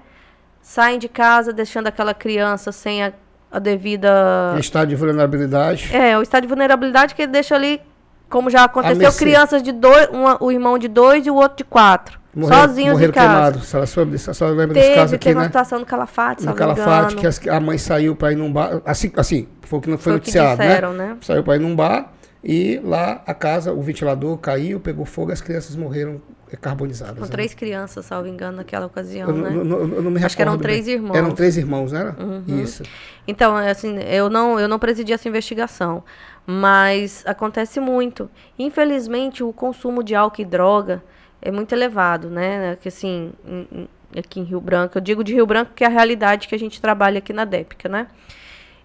[0.61, 3.13] Saem de casa deixando aquela criança sem a,
[3.51, 4.53] a devida.
[4.55, 5.95] O estado de vulnerabilidade.
[5.95, 7.81] É, o estado de vulnerabilidade que ele deixa ali,
[8.29, 11.63] como já aconteceu, crianças de dois, uma, o irmão de dois e o outro de
[11.63, 12.23] quatro.
[12.35, 13.27] Morrer, sozinhos em casa.
[13.27, 13.65] Queimados.
[13.67, 15.41] Se ela, soube, se ela lembra teve, desse caso aqui, teve né?
[15.41, 18.81] uma situação no Calafate, No Calafate, que as, a mãe saiu para ir num bar.
[18.85, 21.07] Assim, assim foi o que não foi, foi noticiado, que disseram, né?
[21.09, 21.17] né?
[21.21, 22.11] Saiu para ir num bar
[22.43, 26.21] e lá a casa, o ventilador caiu, pegou fogo e as crianças morreram
[26.57, 27.17] carbonizadas.
[27.17, 27.31] Com né?
[27.31, 29.49] três crianças, salvo engano, naquela ocasião, eu, né?
[29.49, 30.61] Eu, eu, eu não me Acho que eram bem.
[30.61, 31.15] três irmãos.
[31.15, 32.15] Eram três irmãos, né?
[32.19, 32.61] Uhum.
[32.61, 32.83] Isso.
[33.27, 36.03] Então, assim, eu não, eu não presidi essa investigação,
[36.45, 38.29] mas acontece muito.
[38.57, 41.03] Infelizmente, o consumo de álcool e droga
[41.41, 42.77] é muito elevado, né?
[42.81, 43.33] Que assim,
[44.17, 46.59] aqui em Rio Branco, eu digo de Rio Branco que é a realidade que a
[46.59, 48.07] gente trabalha aqui na DEPICA, né?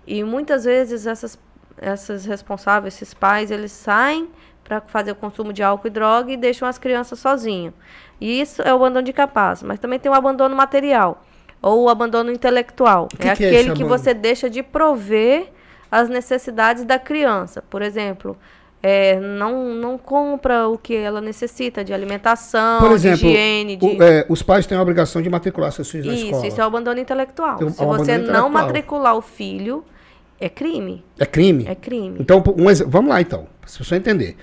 [0.06, 1.38] E muitas vezes essas,
[1.76, 4.28] essas responsáveis, esses pais, eles saem
[4.68, 7.72] para fazer o consumo de álcool e droga e deixam as crianças sozinhas.
[8.20, 11.24] E isso é o abandono de capaz, mas também tem o abandono material
[11.62, 13.08] ou o abandono intelectual.
[13.08, 15.46] Que é que é aquele esse que você deixa de prover
[15.90, 17.62] as necessidades da criança.
[17.70, 18.36] Por exemplo,
[18.82, 23.76] é, não, não compra o que ela necessita de alimentação, Por exemplo, de higiene.
[23.76, 23.86] De...
[23.86, 26.46] o- é, os pais têm a obrigação de matricular seus filhos na Isso, escola.
[26.46, 27.54] isso é o abandono intelectual.
[27.62, 28.50] Um- Se é um você abandono não intelectual.
[28.50, 29.82] matricular o filho,
[30.38, 31.02] é crime.
[31.18, 31.64] É crime?
[31.66, 32.18] É crime.
[32.20, 34.36] Então, um vamos lá então, para você entender.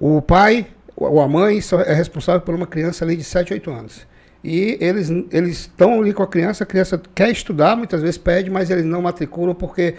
[0.00, 3.70] O pai ou a mãe só é responsável por uma criança ali de 7, 8
[3.70, 4.06] anos.
[4.42, 8.48] E eles eles estão ali com a criança, a criança quer estudar, muitas vezes pede,
[8.50, 9.96] mas eles não matriculam porque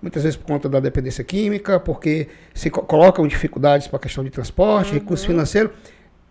[0.00, 4.24] muitas vezes por conta da dependência química, porque se co- colocam dificuldades para a questão
[4.24, 5.70] de transporte, recurso financeiro.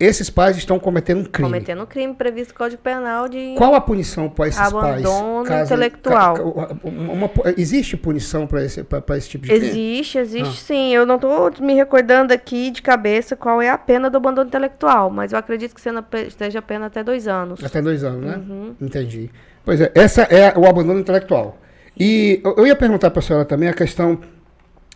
[0.03, 1.49] Esses pais estão cometendo um crime.
[1.49, 5.65] Cometendo um crime previsto no Código Penal de Qual a punição para esses Abandono pais?
[5.69, 6.33] intelectual.
[6.35, 9.67] ca- ca- uma- uma- existe punição para esse, pra- pra esse tipo de crime?
[9.67, 10.65] Existe, existe Ah.
[10.65, 10.93] sim.
[10.93, 15.09] Eu não estou me recordando aqui de cabeça qual é a pena do abandono intelectual,
[15.09, 15.81] mas eu acredito que
[16.27, 17.63] esteja a pena até dois anos.
[17.63, 18.35] Até dois anos, né?
[18.37, 18.75] Uhum.
[18.81, 19.29] Entendi.
[19.63, 21.57] Pois é, essa é o abandono intelectual.
[21.99, 24.19] E eu eu ia perguntar para a senhora também a questão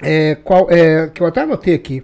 [0.01, 2.03] é, qual, é, que eu até anotei aqui.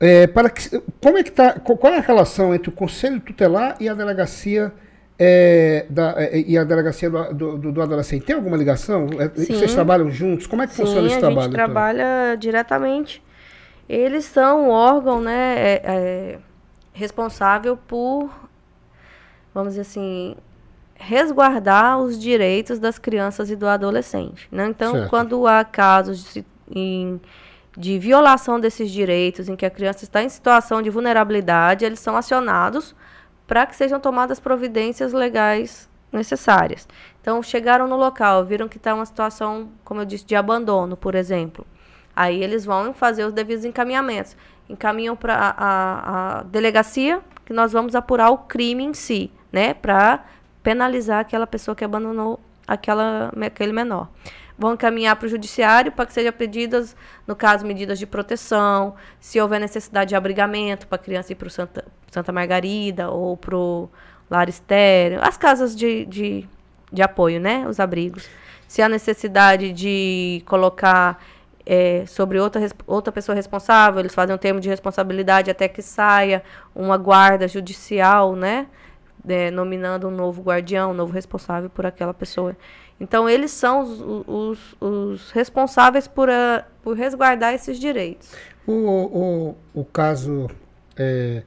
[0.00, 3.76] É, para que, como é que tá, qual é a relação entre o Conselho Tutelar
[3.78, 4.72] e a delegacia
[5.18, 8.24] é, da, é, e a delegacia do, do, do- do adolescente?
[8.24, 9.08] Tem alguma ligação?
[9.18, 9.52] É, Sim.
[9.54, 10.46] Vocês trabalham juntos?
[10.46, 11.48] Como é que Sim, funciona a esse gente trabalho?
[11.50, 11.64] doutora?
[11.66, 13.22] trabalha diretamente.
[13.86, 16.38] Eles são o órgão, né, é- é,
[16.94, 18.30] responsável por,
[19.52, 20.34] vamos dizer assim,
[20.94, 24.48] resguardar os direitos das crianças e do adolescente.
[24.50, 24.66] Né?
[24.68, 25.10] Então, Certo.
[25.10, 27.20] quando há casos de, em-
[27.76, 32.16] de violação desses direitos, em que a criança está em situação de vulnerabilidade, eles são
[32.16, 32.94] acionados
[33.46, 36.88] para que sejam tomadas providências legais necessárias.
[37.20, 41.14] Então, chegaram no local, viram que está uma situação, como eu disse, de abandono, por
[41.14, 41.66] exemplo.
[42.14, 44.36] Aí eles vão fazer os devidos encaminhamentos.
[44.68, 49.74] Encaminham para a, a- delegacia, que nós vamos apurar o crime em si, né?
[49.74, 50.24] Para
[50.62, 54.08] penalizar aquela pessoa que abandonou aquela, aquele menor.
[54.60, 56.94] Vão encaminhar para o judiciário para que sejam pedidas,
[57.26, 61.48] no caso, medidas de proteção, se houver necessidade de abrigamento para a criança ir para
[61.48, 63.88] Santa, Santa Margarida ou para o
[64.30, 66.46] lar estéreo, as casas de, de,
[66.92, 67.66] de apoio, né?
[67.66, 68.28] Os abrigos.
[68.68, 71.24] Se há necessidade de colocar
[71.64, 76.42] é, sobre outra, outra pessoa responsável, eles fazem um termo de responsabilidade até que saia
[76.74, 78.66] uma guarda judicial, né?
[79.26, 82.54] É, nominando um novo guardião, um novo responsável por aquela pessoa.
[83.00, 88.32] Então, eles são os, os, os responsáveis por, a, por resguardar esses direitos.
[88.66, 90.50] O, o, o caso
[90.96, 91.42] é,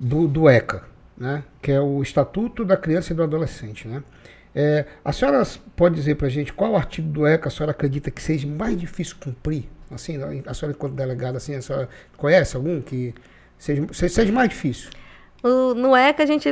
[0.00, 0.84] do, do ECA,
[1.16, 1.44] né?
[1.60, 3.86] que é o Estatuto da Criança e do Adolescente.
[3.86, 4.02] Né?
[4.54, 5.46] É, a senhora
[5.76, 8.78] pode dizer para a gente qual artigo do ECA a senhora acredita que seja mais
[8.80, 9.68] difícil cumprir?
[9.90, 13.14] Assim, a senhora, enquanto delegada, assim, a senhora conhece algum que
[13.58, 14.90] seja, seja mais difícil?
[15.42, 16.50] No ECA, a gente,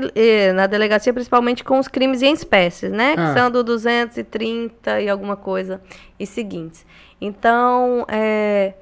[0.55, 3.15] na delegacia, principalmente com os crimes em espécies, né?
[3.17, 3.27] Ah.
[3.27, 5.81] Que são do 230 e alguma coisa
[6.21, 6.87] e seguintes.
[7.21, 8.75] Então, eh,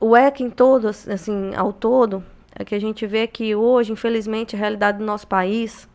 [0.00, 4.56] o ECA em todo, assim, ao todo, é que a gente vê que hoje, infelizmente,
[4.56, 5.88] a realidade do nosso país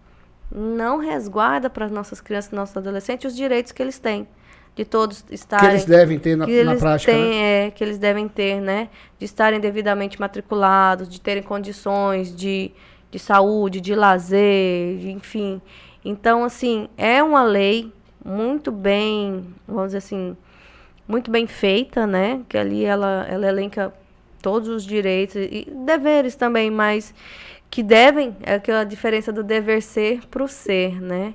[0.49, 4.27] não resguarda para as nossas crianças e nossos adolescentes os direitos que eles têm.
[4.73, 7.11] De todos Que estarem eles devem ter na, que na prática.
[7.11, 7.67] têm, né?
[7.67, 8.87] é, que eles devem ter, né?
[9.19, 12.71] De estarem devidamente matriculados, de terem condições de,
[13.11, 15.61] de saúde, de lazer, de- enfim.
[16.03, 17.91] Então, assim, é uma lei
[18.25, 20.35] muito bem, vamos dizer assim,
[21.07, 22.41] muito bem feita, né?
[22.49, 23.93] Que ali ela, ela elenca
[24.41, 27.13] todos os direitos e deveres também, mas
[27.71, 31.33] que devem, é aquela diferença do dever ser para o ser, né?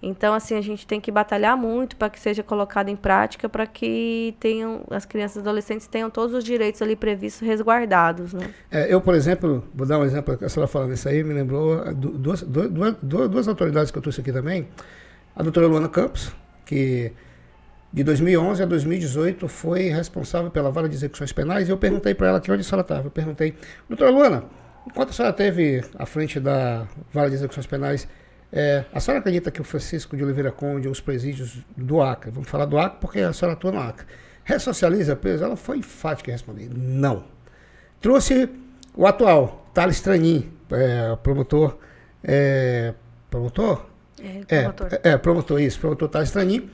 [0.00, 3.66] Então, assim, a gente tem que batalhar muito para que seja colocado em prática, para
[3.66, 8.48] que tenham as crianças e adolescentes tenham todos os direitos ali previstos resguardados, né?
[8.70, 11.92] É, eu, por exemplo, vou dar um exemplo, a senhora falando isso aí, me lembrou
[11.92, 14.68] du- duas, du- duas, duas, duas autoridades que eu trouxe aqui também.
[15.34, 16.32] A doutora Luana Campos,
[16.64, 17.10] que
[17.92, 22.28] de 2011 a 2018 foi responsável pela vara de execuções penais, e eu perguntei para
[22.28, 23.08] ela aqui onde a senhora estava.
[23.08, 23.54] Eu perguntei,
[23.88, 24.44] doutora Luana,
[24.86, 28.08] enquanto a senhora esteve à frente da vara de execuções penais,
[28.52, 32.48] é, a senhora acredita que o Francisco de Oliveira Conde, os presídios do Acre, vamos
[32.48, 34.06] falar do Acre porque a senhora atua no Acre,
[34.44, 35.44] ressocializa preso?
[35.44, 37.24] Ela foi enfática em responder, não.
[38.00, 38.48] Trouxe
[38.94, 41.78] o atual, Thales Tranin, é, promotor.
[42.22, 42.92] É,
[43.30, 43.86] promotor?
[44.20, 45.00] É, É, promotor.
[45.02, 46.68] é, promotor, isso, promotor Thales Tranin.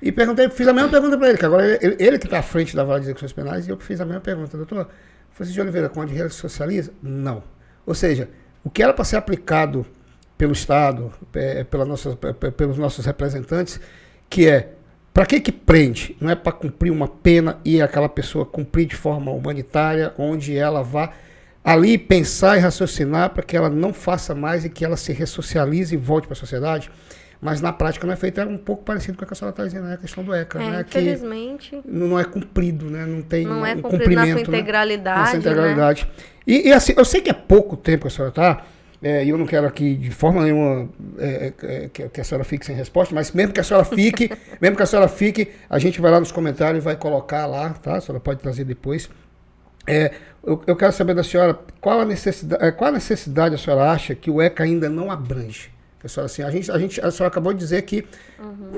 [0.00, 2.42] E perguntei, fiz a mesma pergunta para ele, que agora ele, ele que está à
[2.42, 4.88] frente da vara de execuções penais, e eu fiz a mesma pergunta, doutor,
[5.30, 6.92] Francisco de Oliveira Conde ressocializa?
[7.02, 7.42] Não.
[7.86, 8.28] Ou seja,
[8.62, 9.86] o que era para ser aplicado
[10.36, 13.80] pelo Estado, é, pela nossa, pe- pelos nossos representantes,
[14.28, 14.70] que é
[15.12, 16.16] para que que prende?
[16.20, 20.82] Não é para cumprir uma pena e aquela pessoa cumprir de forma humanitária, onde ela
[20.82, 21.12] vá
[21.62, 25.94] ali pensar e raciocinar para que ela não faça mais e que ela se ressocialize
[25.94, 26.90] e volte para a sociedade.
[27.40, 29.52] Mas na prática não é feito, é um pouco parecido com o que a senhora
[29.52, 29.94] está dizendo, né?
[29.94, 30.84] a questão do ECA, É, né?
[30.84, 33.04] Que infelizmente, não não é cumprido, né?
[33.04, 34.58] Não tem não é um cumprido na sua cumprimento, né?
[34.58, 35.38] integralidade, né?
[35.38, 36.08] integralidade.
[36.46, 38.64] E, e assim, eu sei que é pouco tempo que a senhora está,
[39.02, 42.64] e eu não quero aqui de forma nenhuma é, é, que, que a senhora fique
[42.64, 46.00] sem resposta, mas mesmo que a senhora fique, mesmo que a senhora fique, a gente
[46.00, 47.96] vai lá nos comentários e vai colocar lá, tá?
[47.96, 49.10] A senhora pode trazer depois.
[49.86, 53.58] É, eu, eu quero saber da senhora qual a necessidade, é, qual a necessidade a
[53.58, 55.73] senhora acha que o ECA ainda não abrange?
[56.04, 58.04] A senhora, assim, a, gente, a, gente, a senhora acabou de dizer que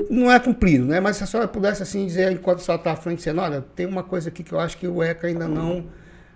[0.08, 1.00] não é cumprido, né?
[1.00, 3.64] Mas se a senhora pudesse assim dizer, enquanto a senhora está à frente, dizendo, olha,
[3.74, 5.86] tem uma coisa aqui que eu acho que o ECA ainda não,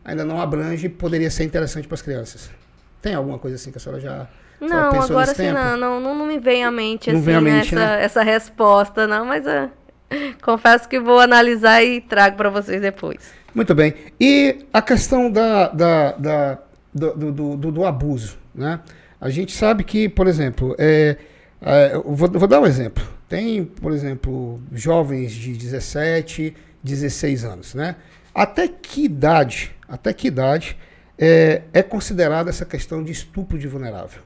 [0.05, 2.50] ainda não abrange e poderia ser interessante para as crianças.
[3.00, 4.26] Tem alguma coisa assim que a senhora já.
[4.61, 8.05] Não, agora sim, não, não, não, me vem à mente, assim, à mente, essa, né?
[8.05, 9.70] essa resposta, não, mas uh,
[10.42, 13.33] confesso que vou analisar e trago para vocês depois.
[13.55, 13.94] Muito bem.
[14.20, 16.59] E a questão da, da, da
[16.92, 18.81] do, do, do, do, abuso, né?
[19.20, 21.16] A gente sabe que, por exemplo, é,
[21.61, 23.06] é, vou, vou dar um exemplo.
[23.28, 27.96] Tem, por exemplo, jovens de 17, 16 anos, né?
[28.35, 30.76] Até que idade, até que idade
[31.18, 34.22] é, é considerada essa questão de estupro de vulnerável?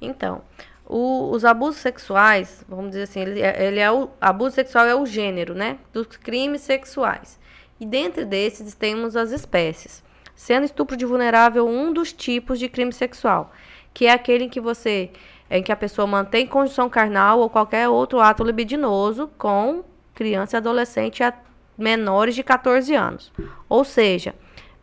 [0.00, 0.42] Então,
[0.86, 4.94] o, os abusos sexuais, vamos dizer assim, ele, é, ele é o abuso sexual é
[4.94, 7.38] o gênero, né, dos crimes sexuais.
[7.80, 10.02] E dentro desses temos as espécies,
[10.34, 13.52] sendo estupro de vulnerável um dos tipos de crime sexual,
[13.92, 15.10] que é aquele em que você
[15.50, 19.82] em que a pessoa mantém condição carnal ou qualquer outro ato libidinoso com
[20.14, 21.34] criança e adolescente a
[21.76, 23.32] menores de 14 anos.
[23.68, 24.34] Ou seja,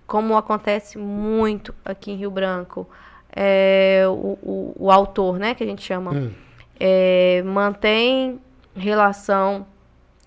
[0.05, 2.87] como acontece muito aqui em Rio Branco,
[3.33, 6.31] é, o, o, o, autor, né, que a gente chama, hum.
[6.79, 8.41] é, mantém
[8.75, 9.65] relação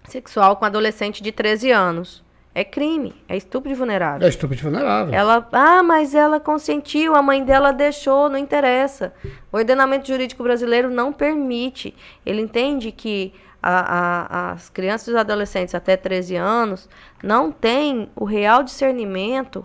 [0.05, 2.23] sexual com adolescente de 13 anos.
[2.61, 4.27] É crime, é estupro de vulnerável.
[4.27, 5.15] É estupro de vulnerável.
[5.15, 9.15] Ela, ah, mas ela consentiu, a mãe dela deixou, não interessa.
[9.51, 11.97] O ordenamento jurídico brasileiro não permite.
[12.27, 16.87] Ele entende que a, a, as crianças e os adolescentes até 13 anos
[17.23, 19.65] não têm o real discernimento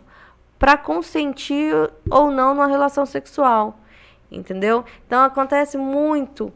[0.57, 1.73] para consentir
[2.09, 3.77] ou não numa relação sexual.
[4.31, 4.85] Entendeu?
[5.05, 6.49] Então acontece muito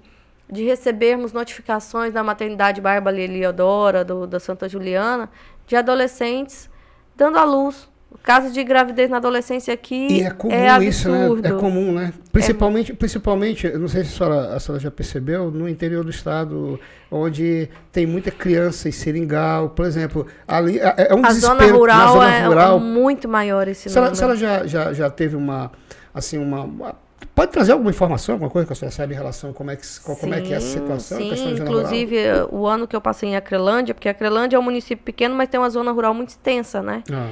[0.50, 5.30] de recebermos notificações da maternidade Bárbara Eliodora, do, da Santa Juliana,
[5.70, 6.70] de adolescentes
[7.16, 7.88] dando à luz.
[8.12, 11.28] O caso de gravidez na adolescência aqui e é comum é isso, né?
[11.44, 12.12] É comum, né?
[12.32, 12.96] Principalmente, é...
[12.96, 16.80] principalmente, não sei se a senhora, a senhora já percebeu, no interior do estado,
[17.12, 21.60] onde tem muita criança em seringal, por exemplo, ali é, é um a desespero.
[21.60, 24.12] Zona rural zona é rural é muito maior esse número.
[24.12, 25.72] A senhora já, já, já teve uma,
[26.12, 26.96] assim, uma, uma
[27.36, 29.76] Pode trazer alguma informação, alguma coisa que a senhora sabe em relação a como é
[29.76, 31.18] que, sim, como é, que é essa situação?
[31.18, 32.18] Sim, inclusive
[32.52, 35.60] o ano que eu passei em Acrelândia, porque Acrelândia é um município pequeno, mas tem
[35.60, 37.04] uma zona rural muito extensa, né?
[37.12, 37.32] Ah.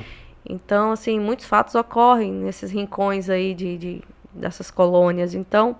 [0.49, 4.01] Então, assim, muitos fatos ocorrem nesses rincões aí de, de
[4.33, 5.33] dessas colônias.
[5.33, 5.75] Então,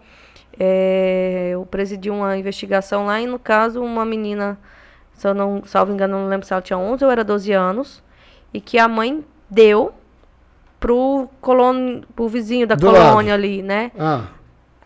[0.60, 4.58] é, eu presidi uma investigação lá e, no caso, uma menina,
[5.13, 8.04] se eu não, salvo engano, não lembro se ela tinha 11 ou era 12 anos,
[8.54, 9.93] e que a mãe deu
[10.79, 12.01] pro, colon...
[12.15, 13.43] pro vizinho da Do colônia lado.
[13.43, 13.91] ali, né?
[13.97, 14.21] Ah.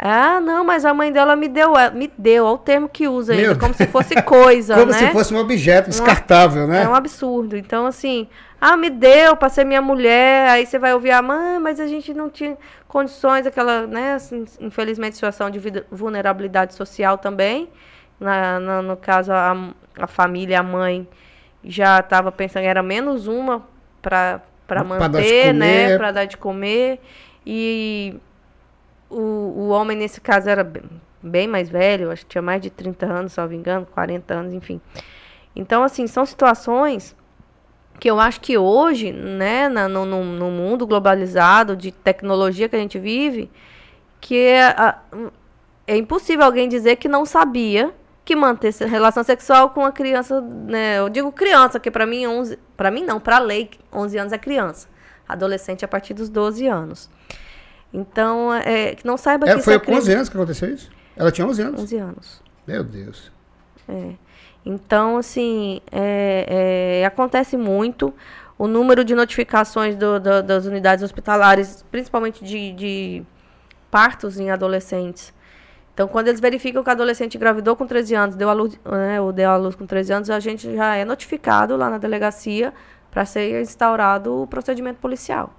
[0.04, 3.08] Ah, não, mas a mãe dela me deu, é, me deu, é o termo que
[3.08, 4.98] usa ainda, como se fosse coisa, como né?
[4.98, 6.82] Como se fosse um objeto descartável, né?
[6.82, 7.56] É um absurdo.
[7.56, 8.28] Então, assim,
[8.60, 11.86] ah, me deu para ser minha mulher, aí você vai ouvir a mãe, mas a
[11.86, 17.70] gente não tinha condições, aquela, né, assim, infelizmente, situação de vulnerabilidade social também.
[18.20, 19.56] Na, na no caso, a,
[20.00, 21.08] a família, a mãe,
[21.64, 23.64] já estava pensando, era menos uma
[24.02, 24.42] para
[24.72, 27.02] para manter, né, para dar de comer.
[27.46, 28.16] E
[29.10, 30.84] o, o homem nesse caso era bem,
[31.22, 34.80] bem mais velho, acho que tinha mais de 30 anos, salvo engano, 40 anos, enfim.
[35.54, 37.14] Então, assim, são situações
[38.00, 42.80] que eu acho que hoje, né, na, no, no, mundo globalizado de tecnologia que a
[42.80, 43.52] gente vive,
[44.22, 44.96] que é,
[45.86, 51.00] é impossível alguém dizer que não sabia que manter relação sexual com uma criança, né?
[51.00, 54.38] Eu digo criança, que para mim 11, para mim não, para lei 11 anos é
[54.38, 54.88] criança.
[55.28, 57.10] Adolescente a partir dos 12 anos.
[57.94, 60.90] Então, é, que não saiba é, que foi com 11 anos que aconteceu isso?
[61.16, 61.82] Ela tinha 11 anos?
[61.82, 62.42] 11 anos.
[62.66, 63.32] Meu Deus.
[63.88, 64.14] É.
[64.66, 68.14] Então, assim, é, é, acontece muito.
[68.58, 73.24] O número de notificações do, do, das unidades hospitalares, principalmente de, de
[73.90, 75.34] partos em adolescentes,
[76.02, 79.22] então, quando eles verificam que o adolescente engravidou com 13 anos, deu a luz, né,
[79.22, 82.74] ou deu a luz com 13 anos, a gente já é notificado lá na delegacia
[83.12, 85.54] para ser instaurado o procedimento policial.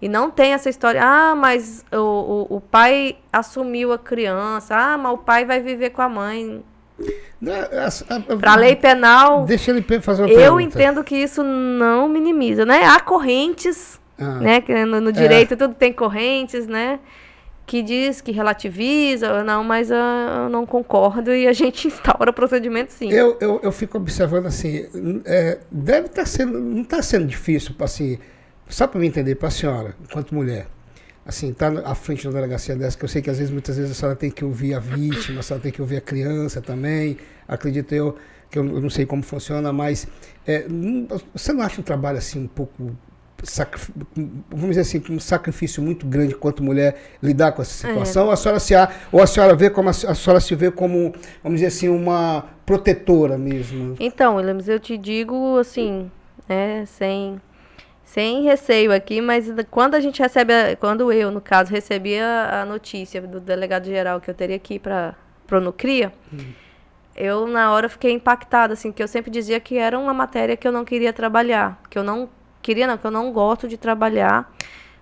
[0.00, 4.96] E não tem essa história, ah, mas o, o, o, pai assumiu a criança, ah,
[4.96, 6.62] mas o pai vai viver com a mãe.
[8.40, 9.44] Para a lei penal.
[9.44, 10.62] Deixa ele fazer uma Eu pergunta.
[10.62, 12.84] entendo que isso não minimiza, né?
[12.84, 14.60] Há correntes, ah, né?
[14.60, 15.56] Que no, no direito é.
[15.56, 17.00] tudo tem correntes, né?
[17.70, 22.34] Que diz que relativiza, não, mas uh, eu não concordo e a gente instaura o
[22.34, 23.12] procedimento sim.
[23.12, 24.88] Eu, eu, eu fico observando assim,
[25.24, 28.18] é, deve estar tá sendo, não está sendo difícil, assim,
[28.68, 30.66] só para me entender, para a senhora, enquanto mulher,
[31.24, 33.92] assim, tá à frente da delegacia dessa, que eu sei que às vezes, muitas vezes
[33.92, 37.18] a senhora tem que ouvir a vítima, a senhora tem que ouvir a criança também,
[37.46, 38.16] acredito eu,
[38.50, 40.08] que eu não sei como funciona, mas
[40.44, 40.66] é,
[41.32, 42.96] você não acha um trabalho assim um pouco
[44.50, 48.26] vamos dizer assim, um sacrifício muito grande quanto mulher lidar com essa situação, é.
[48.26, 48.74] ou a senhora se
[49.10, 51.12] ou a senhora vê como a, a, senhora se vê como,
[51.42, 53.96] vamos dizer assim, uma protetora mesmo.
[53.98, 56.10] Então, Williams, eu te digo assim,
[56.48, 57.40] né, sem
[58.04, 62.62] sem receio aqui, mas quando a gente recebe, a, quando eu, no caso, recebi a,
[62.62, 65.14] a, notícia do delegado geral que eu teria ir para
[65.52, 66.38] o Nucria, hum.
[67.14, 70.66] eu na hora fiquei impactada, assim, que eu sempre dizia que era uma matéria que
[70.66, 72.28] eu não queria trabalhar, que eu não
[72.62, 74.52] queria, não, que eu não gosto de trabalhar,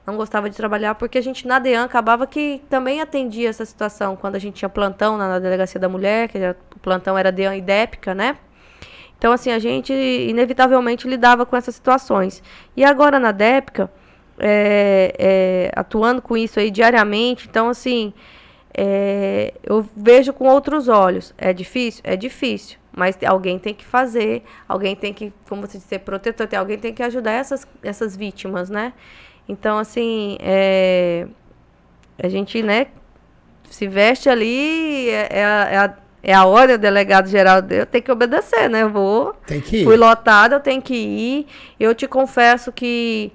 [0.06, 4.16] não gostava de trabalhar, porque a gente na DEAN acabava que também atendia essa situação,
[4.16, 7.30] quando a gente tinha plantão na, na Delegacia da Mulher, que era, o plantão era
[7.30, 8.36] DEAN e DEPCA, né?
[9.18, 12.42] Então, assim, a gente inevitavelmente lidava com essas situações.
[12.76, 13.90] E agora na DEPCA,
[14.38, 18.14] é, é, atuando com isso aí diariamente, então, assim,
[18.72, 21.34] é, eu vejo com outros olhos.
[21.36, 22.00] É difícil?
[22.04, 22.78] É difícil.
[22.96, 26.92] Mas alguém tem que fazer, alguém tem que, como você disse, ser protetor, alguém tem
[26.92, 28.92] que ajudar essas, essas vítimas, né?
[29.48, 31.26] Então, assim, é,
[32.22, 32.88] a gente, né,
[33.70, 38.04] se veste ali, é, é, a, é a é a o delegado geral eu tenho
[38.04, 38.82] que obedecer, né?
[38.82, 39.34] Eu vou.
[39.46, 39.84] Tem que ir.
[39.84, 41.46] Fui lotada, eu tenho que ir.
[41.78, 43.32] Eu te confesso que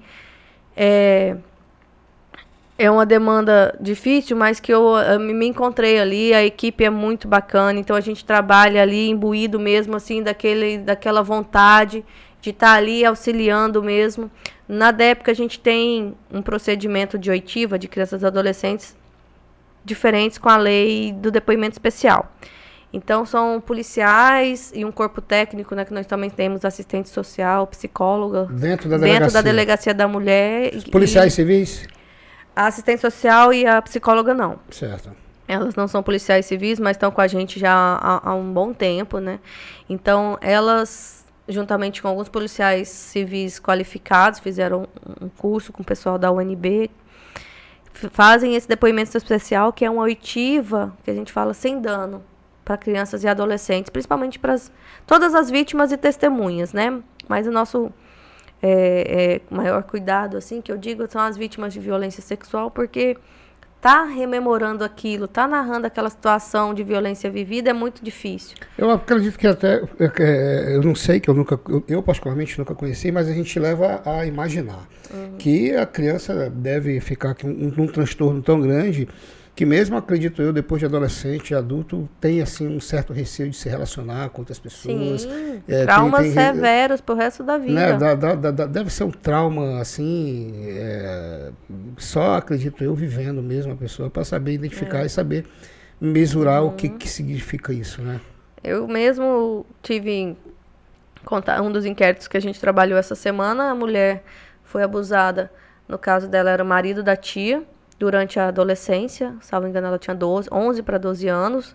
[0.75, 1.37] é,
[2.77, 7.27] é uma demanda difícil, mas que eu, eu, me encontrei ali, a equipe é muito
[7.27, 12.03] bacana, então a gente trabalha ali imbuído mesmo, assim, daquele, daquela vontade
[12.41, 14.29] de estar tá ali auxiliando mesmo.
[14.67, 18.95] Na DEPCA a gente tem um procedimento de oitiva de crianças e adolescentes
[19.85, 22.31] diferentes com a lei do depoimento especial.
[22.91, 25.83] Então, são policiais e um corpo técnico, né?
[25.83, 28.45] Que nós também temos assistente social, psicóloga.
[28.45, 29.19] Dentro da delegacia.
[29.19, 30.75] Dentro da delegacia da mulher.
[30.75, 31.87] Os policiais e, civis?
[32.55, 34.59] A assistente social e a psicóloga não.
[34.69, 35.11] Certo.
[35.47, 38.73] Elas não são policiais civis, mas estão com a gente já há, há um bom
[38.73, 39.39] tempo, né?
[39.89, 44.87] Então, elas, juntamente com alguns policiais civis qualificados, fizeram
[45.19, 46.89] um curso com o pessoal da UNB,
[48.11, 52.23] fazem esse depoimento especial, que é uma oitiva, que a gente fala sem dano
[52.63, 54.55] para crianças e adolescentes, principalmente para
[55.05, 57.01] todas as vítimas e testemunhas, né?
[57.27, 57.91] Mas o nosso
[58.65, 63.17] é, é, maior cuidado, assim, que eu digo, são as vítimas de violência sexual, porque
[63.81, 68.55] tá rememorando aquilo, tá narrando aquela situação de violência vivida é muito difícil.
[68.77, 71.59] Eu acredito que até, é, é, eu não sei, que eu nunca,
[71.89, 75.35] eu particularmente nunca conheci, mas a gente leva a imaginar uhum.
[75.37, 79.09] que a criança deve ficar com um, um transtorno tão grande
[79.55, 83.69] que mesmo acredito eu depois de adolescente adulto tem assim um certo receio de se
[83.69, 85.21] relacionar com outras pessoas.
[85.21, 87.73] Sim, é, traumas tem, tem, severos pro resto da vida.
[87.73, 91.51] né, da, da, da, deve ser um trauma assim é,
[91.97, 95.05] só acredito eu vivendo mesmo a pessoa para saber identificar é.
[95.05, 95.45] e saber
[96.01, 96.69] mesurar uhum.
[96.69, 98.19] o que, que significa isso né?
[98.63, 100.35] Eu mesmo tive
[101.61, 104.23] um dos inquéritos que a gente trabalhou essa semana a mulher
[104.63, 105.51] foi abusada.
[105.87, 107.63] No caso dela era o marido da tia
[108.03, 111.73] durante a adolescência, salvo engano, ela tinha 12, 11 para 12 anos,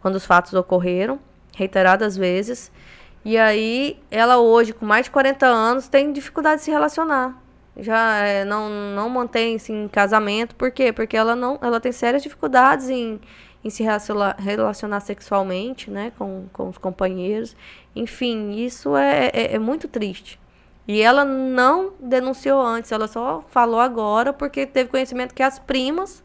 [0.00, 1.20] quando os fatos ocorreram,
[1.56, 2.72] reiteradas vezes.
[3.24, 7.40] E aí, ela hoje, com mais de 40 anos, tem dificuldade de se relacionar.
[7.76, 10.56] Já é, não, não mantém assim, casamento.
[10.56, 10.92] Por quê?
[10.92, 13.20] Porque ela, não, ela tem sérias dificuldades em,
[13.62, 13.84] em se
[14.38, 17.54] relacionar sexualmente né, com, com os companheiros.
[17.94, 20.40] Enfim, isso é, é, é muito triste.
[20.88, 26.24] E ela não denunciou antes, ela só falou agora porque teve conhecimento que as primas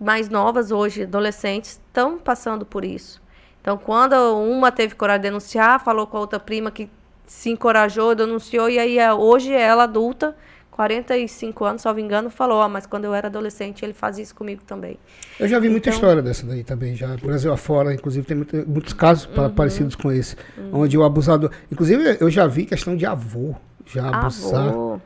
[0.00, 3.20] mais novas hoje, adolescentes, estão passando por isso.
[3.60, 6.88] Então, quando uma teve coragem de denunciar, falou com a outra prima que
[7.26, 10.34] se encorajou, denunciou, e aí hoje ela adulta
[10.76, 14.62] 45 anos, salvo engano, falou, ah, mas quando eu era adolescente ele fazia isso comigo
[14.62, 14.98] também.
[15.40, 18.56] Eu já vi então, muita história dessa daí também, já Brasil afora, inclusive tem muito,
[18.68, 20.82] muitos casos uhum, parecidos com esse, uhum.
[20.82, 23.54] onde o abusador, inclusive eu já vi questão de avô,
[23.86, 24.68] já abusar.
[24.68, 25.00] Avô,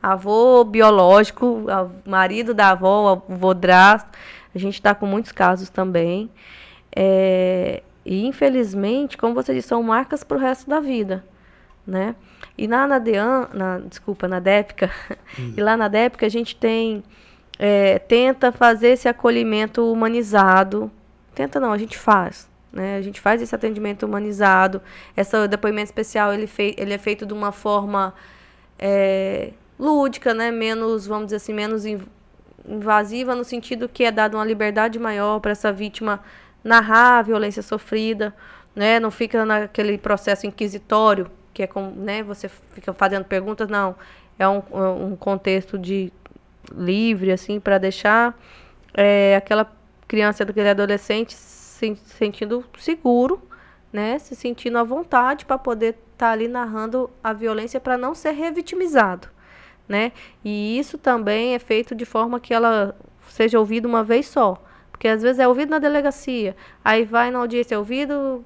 [0.00, 1.66] avô biológico,
[2.06, 4.16] marido da avó, avô drasto,
[4.54, 6.30] a gente está com muitos casos também,
[6.94, 11.24] é, e infelizmente, como você disse, são marcas para o resto da vida,
[11.86, 12.14] né?
[12.56, 14.90] E na, na DEAN, na, desculpa, na DEPCA,
[15.38, 15.54] hum.
[15.56, 17.02] e lá na DEPCA a gente tem,
[17.58, 20.90] é, tenta fazer esse acolhimento humanizado.
[21.34, 22.48] Tenta não, a gente faz.
[22.72, 22.96] Né?
[22.96, 24.80] A gente faz esse atendimento humanizado.
[25.16, 28.14] Esse depoimento especial ele, fei, ele é feito de uma forma
[28.78, 30.50] é, lúdica, né?
[30.50, 31.84] menos, vamos dizer assim, menos
[32.66, 36.20] invasiva, no sentido que é dada uma liberdade maior para essa vítima
[36.62, 38.34] narrar a violência sofrida,
[38.74, 38.98] né?
[38.98, 43.94] não fica naquele processo inquisitório que é como, né, você fica fazendo perguntas, não,
[44.38, 44.62] é um,
[45.12, 46.12] um contexto de
[46.76, 48.36] livre, assim, para deixar
[48.92, 49.72] é, aquela
[50.08, 53.40] criança, aquele adolescente se sentindo seguro,
[53.92, 58.14] né, se sentindo à vontade para poder estar tá ali narrando a violência para não
[58.14, 59.28] ser revitimizado,
[59.88, 60.10] né,
[60.44, 62.96] e isso também é feito de forma que ela
[63.28, 67.38] seja ouvida uma vez só, porque às vezes é ouvido na delegacia, aí vai na
[67.38, 68.44] audiência, é ouvido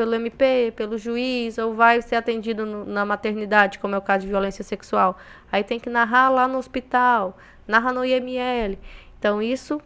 [0.00, 4.22] pelo MP, pelo juiz, ou vai ser atendido no, na maternidade, como é o caso
[4.22, 5.18] de violência sexual.
[5.52, 7.36] Aí tem que narrar lá no hospital,
[7.68, 8.78] narra no IML.
[9.18, 9.78] Então, isso,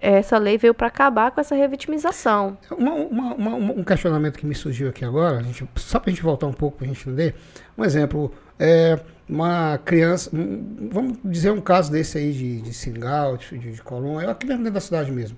[0.00, 2.56] essa lei veio para acabar com essa revitimização.
[2.70, 6.22] Uma, uma, uma, um questionamento que me surgiu aqui agora, gente, só para a gente
[6.22, 7.34] voltar um pouco para a gente entender.
[7.76, 13.58] Um exemplo, é, uma criança, vamos dizer um caso desse aí de, de Singal, de,
[13.58, 15.36] de Colombo, é aqui mesmo dentro da cidade mesmo.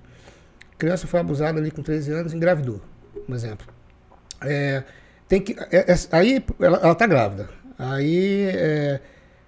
[0.71, 2.79] A criança foi abusada ali com 13 anos, engravidou,
[3.27, 3.78] um exemplo.
[4.41, 4.83] É,
[5.27, 7.49] tem que, é, é, aí ela está grávida.
[7.77, 8.99] Aí, é,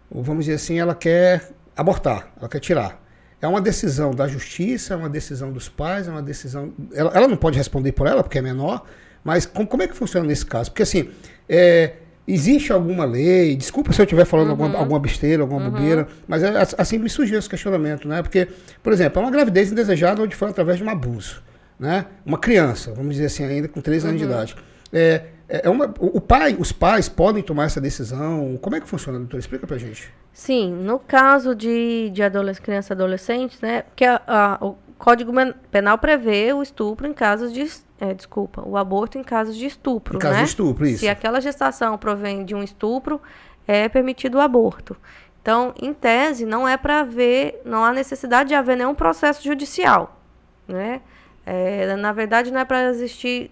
[0.09, 3.01] vamos dizer assim, ela quer abortar, ela quer tirar.
[3.41, 6.73] É uma decisão da justiça, é uma decisão dos pais, é uma decisão.
[6.93, 8.85] Ela, ela não pode responder por ela, porque é menor,
[9.23, 10.69] mas como, como é que funciona nesse caso?
[10.69, 11.09] Porque assim,
[11.49, 11.93] é,
[12.27, 13.55] Existe alguma lei?
[13.55, 14.51] Desculpa se eu estiver falando uhum.
[14.51, 15.71] alguma, alguma besteira, alguma uhum.
[15.71, 18.21] bobeira, mas é, assim me surgiu esse questionamento, né?
[18.21, 18.47] Porque,
[18.83, 21.41] por exemplo, é uma gravidez indesejada onde foi através de um abuso,
[21.79, 22.05] né?
[22.25, 24.09] Uma criança, vamos dizer assim, ainda com 13 uhum.
[24.09, 24.33] anos de uhum.
[24.33, 24.55] idade.
[24.91, 28.57] É, é, é uma, o pai, os pais podem tomar essa decisão?
[28.61, 29.37] Como é que funciona, doutor?
[29.39, 30.13] Explica pra gente.
[30.33, 33.83] Sim, no caso de, de adolesc criança e adolescente, né?
[33.83, 35.31] Porque a, a, o Código
[35.69, 37.67] Penal prevê o estupro em casos de
[38.01, 40.43] é, desculpa, o aborto em casos de estupro, em caso né?
[40.43, 41.01] de estupro, isso.
[41.01, 43.21] Se aquela gestação provém de um estupro,
[43.67, 44.97] é permitido o aborto.
[45.39, 50.19] Então, em tese, não é para haver, não há necessidade de haver nenhum processo judicial,
[50.67, 51.01] né?
[51.45, 53.51] É, na verdade, não é para existir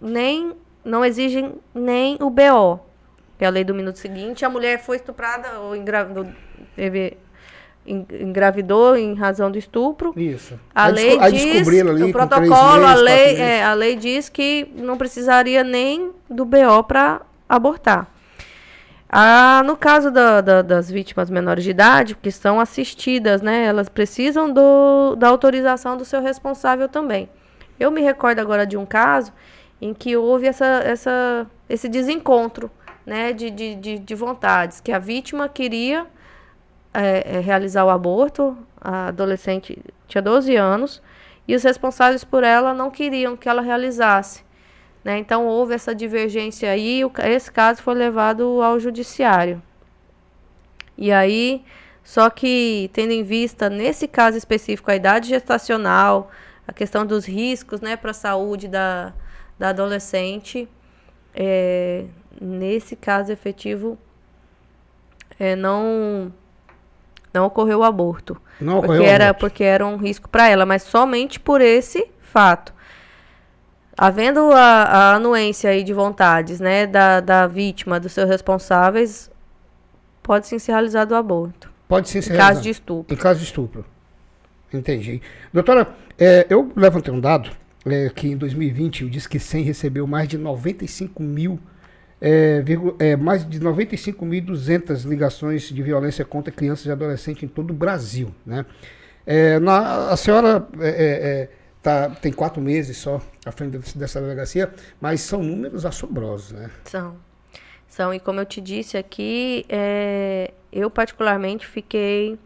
[0.00, 0.52] nem,
[0.84, 2.80] não exigem nem o BO,
[3.38, 4.44] que é a lei do minuto seguinte.
[4.44, 6.26] A mulher foi estuprada ou engravidou,
[6.74, 7.16] teve
[7.86, 10.12] engravidou em razão do estupro.
[10.16, 10.58] Isso.
[10.74, 14.70] A aí lei diz, ali o protocolo, meses, a lei, é, a lei diz que
[14.76, 18.08] não precisaria nem do BO para abortar.
[19.10, 23.88] Ah, no caso da, da, das vítimas menores de idade, que são assistidas, né, elas
[23.88, 27.30] precisam do, da autorização do seu responsável também.
[27.80, 29.32] Eu me recordo agora de um caso
[29.80, 32.70] em que houve essa, essa, esse desencontro
[33.06, 36.06] né, de, de, de, de vontades, que a vítima queria
[36.92, 41.02] é, é, realizar o aborto, a adolescente tinha 12 anos,
[41.46, 44.44] e os responsáveis por ela não queriam que ela realizasse.
[45.02, 45.18] Né?
[45.18, 49.62] Então houve essa divergência aí, o, esse caso foi levado ao judiciário.
[50.96, 51.64] E aí,
[52.02, 56.30] só que tendo em vista, nesse caso específico, a idade gestacional,
[56.66, 59.14] a questão dos riscos né, para a saúde da,
[59.58, 60.68] da adolescente,
[61.34, 62.04] é,
[62.40, 63.98] nesse caso efetivo,
[65.38, 66.32] é, não
[67.32, 68.40] não ocorreu o aborto.
[68.60, 69.40] Não porque ocorreu era aborto.
[69.40, 72.72] porque era um risco para ela, mas somente por esse fato.
[73.96, 79.30] Havendo a, a anuência aí de vontades, né, da, da vítima, dos seus responsáveis,
[80.22, 81.70] pode sim ser realizado o aborto.
[81.88, 83.14] Pode sim ser Em caso de estupro.
[83.14, 83.84] Em caso de estupro.
[84.72, 85.20] Entendi.
[85.52, 85.88] Doutora,
[86.18, 87.50] é, eu levantei um dado
[87.86, 91.58] é, que em 2020 o Disque 100 recebeu mais de 95 mil
[92.20, 92.64] é,
[92.98, 98.34] é, mais de 95.200 ligações de violência contra crianças e adolescentes em todo o Brasil.
[98.44, 98.66] Né?
[99.24, 101.50] É, na, a senhora é, é, é,
[101.82, 106.52] tá, tem quatro meses só à frente dessa delegacia, mas são números assombrosos.
[106.52, 106.70] Né?
[106.84, 107.16] São.
[107.86, 109.64] São, e como eu te disse aqui,
[110.70, 112.38] eu particularmente fiquei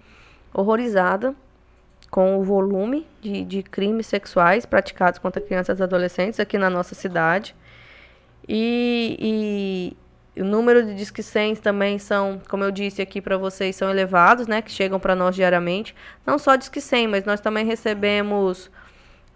[0.55, 1.35] horrorizada
[2.13, 6.95] com o volume de, de crimes sexuais praticados contra crianças e adolescentes aqui na nossa
[6.95, 7.57] cidade.
[8.47, 9.97] E,
[10.37, 13.89] e o número de Disque 100 também são, como eu disse aqui para vocês, são
[13.89, 14.61] elevados, né?
[14.61, 15.97] Que chegam para nós diariamente.
[16.27, 18.71] Não só Disque 100, mas nós também recebemos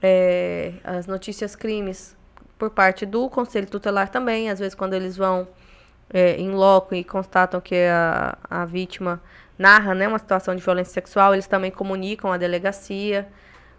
[0.02, 2.14] é, as notícias crimes
[2.58, 4.50] por parte do Conselho Tutelar também.
[4.50, 5.48] Às vezes, quando eles vão
[6.12, 9.22] é, em loco e constatam que a, a vítima
[9.58, 13.28] narra né, uma situação de violência sexual, eles também comunicam à delegacia.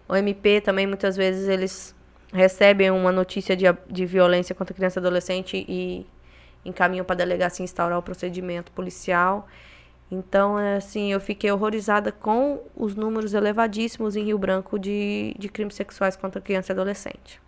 [0.08, 1.94] O MP também, muitas vezes, eles
[2.32, 6.06] recebem uma notícia de, de violência contra criança e adolescente e
[6.64, 9.46] encaminham para a delegacia instaurar o procedimento policial.
[10.10, 15.48] Então, é, assim, eu fiquei horrorizada com os números elevadíssimos em Rio Branco de, de
[15.48, 17.40] crimes sexuais contra criança e adolescente.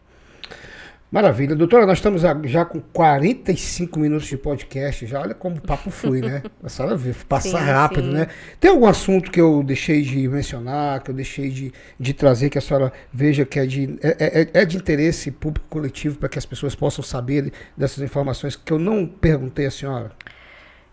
[1.11, 1.56] Maravilha.
[1.56, 5.04] Doutora, nós estamos já com 45 minutos de podcast.
[5.06, 6.40] Já olha como o papo foi, né?
[6.62, 8.12] A senhora vê, passa sim, rápido, sim.
[8.12, 8.28] né?
[8.61, 12.58] Tem algum assunto que eu deixei de mencionar, que eu deixei de, de trazer, que
[12.58, 16.38] a senhora veja que é de, é, é, é de interesse público coletivo para que
[16.38, 20.12] as pessoas possam saber dessas informações que eu não perguntei à senhora?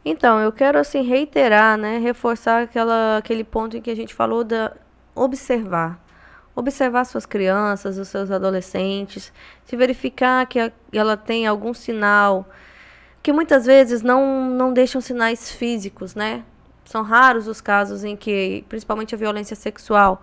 [0.03, 4.43] Então, eu quero assim reiterar, né, reforçar aquela, aquele ponto em que a gente falou
[4.43, 4.73] da
[5.13, 6.06] observar
[6.57, 9.31] observar suas crianças, os seus adolescentes,
[9.63, 12.49] se verificar que a, ela tem algum sinal,
[13.21, 16.43] que muitas vezes não, não deixam sinais físicos, né?
[16.83, 20.19] São raros os casos em que, principalmente a violência sexual,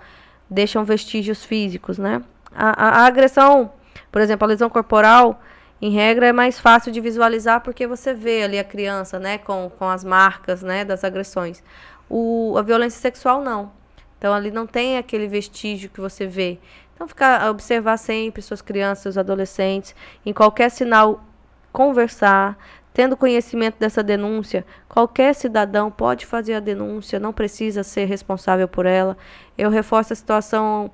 [0.50, 2.20] deixam vestígios físicos, né?
[2.52, 3.72] A, a, a agressão,
[4.10, 5.40] por exemplo, a lesão corporal,
[5.80, 9.70] em regra, é mais fácil de visualizar porque você vê ali a criança, né, com,
[9.78, 11.62] com as marcas, né, das agressões.
[12.08, 13.83] O, a violência sexual, não.
[14.24, 16.58] Então, ali não tem aquele vestígio que você vê.
[16.94, 19.94] Então, ficar, observar sempre suas crianças, adolescentes,
[20.24, 21.22] em qualquer sinal,
[21.70, 22.56] conversar,
[22.94, 28.86] tendo conhecimento dessa denúncia, qualquer cidadão pode fazer a denúncia, não precisa ser responsável por
[28.86, 29.14] ela.
[29.58, 30.90] Eu reforço a situação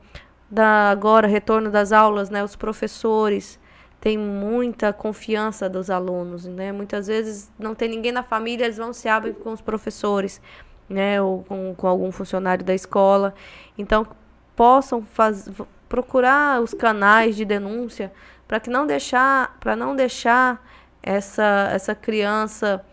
[0.50, 2.42] da agora retorno das aulas, né?
[2.42, 3.60] Os professores
[4.00, 6.72] têm muita confiança dos alunos, né?
[6.72, 10.42] Muitas vezes não tem ninguém na família, eles vão se abrem com os professores,
[10.90, 11.22] né?
[11.22, 13.34] Ou com, com algum funcionário da escola.
[13.78, 14.06] Então
[14.54, 15.48] possam faz,
[15.88, 18.12] procurar os canais de denúncia
[18.46, 20.62] para que não deixar, para não deixar
[21.02, 22.84] essa, essa criança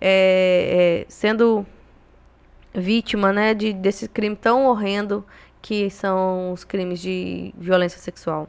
[0.00, 1.66] é, é, sendo
[2.72, 5.24] vítima né, de, desse crime tão horrendo
[5.60, 8.48] que são os crimes de violência sexual.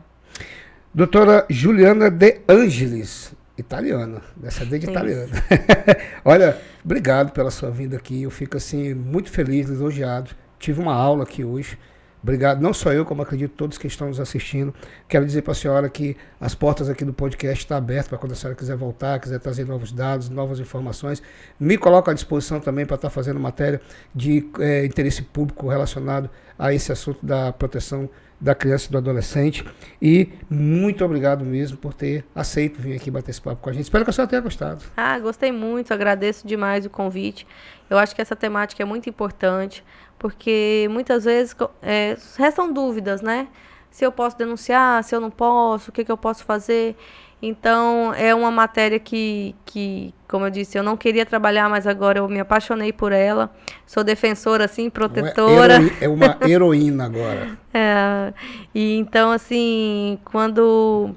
[0.93, 5.31] Doutora Juliana De Angelis, italiana, descendente de italiana.
[6.25, 8.23] Olha, obrigado pela sua vinda aqui.
[8.23, 10.31] Eu fico assim muito feliz, lisonjeado.
[10.59, 11.77] Tive uma aula aqui hoje.
[12.23, 14.71] Obrigado, não só eu, como acredito todos que estão nos assistindo.
[15.07, 18.33] Quero dizer para a senhora que as portas aqui do podcast estão abertas para quando
[18.33, 21.21] a senhora quiser voltar, quiser trazer novos dados, novas informações.
[21.59, 23.81] Me coloco à disposição também para estar tá fazendo matéria
[24.13, 28.07] de é, interesse público relacionado a esse assunto da proteção
[28.41, 29.63] da criança e do adolescente.
[30.01, 33.83] E muito obrigado mesmo por ter aceito vir aqui bater esse papo com a gente.
[33.83, 34.83] Espero que a senhora tenha gostado.
[34.97, 37.45] Ah, gostei muito, agradeço demais o convite.
[37.87, 39.83] Eu acho que essa temática é muito importante
[40.17, 43.47] porque muitas vezes é, restam dúvidas, né?
[43.89, 46.95] Se eu posso denunciar, se eu não posso, o que, que eu posso fazer.
[47.41, 52.19] Então, é uma matéria que, que, como eu disse, eu não queria trabalhar, mas agora
[52.19, 53.49] eu me apaixonei por ela.
[53.87, 55.79] Sou defensora, assim, protetora.
[55.99, 57.57] É uma heroína agora.
[57.73, 58.31] é,
[58.75, 61.15] e então, assim, quando,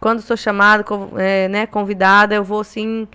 [0.00, 0.82] quando sou chamada,
[1.18, 3.06] é, né, convidada, eu vou, assim,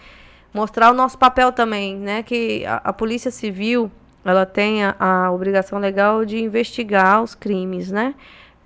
[0.54, 2.22] mostrar o nosso papel também, né?
[2.22, 3.92] Que a, a Polícia Civil
[4.24, 8.14] ela tem a, a, obrigação legal de investigar os crimes, né?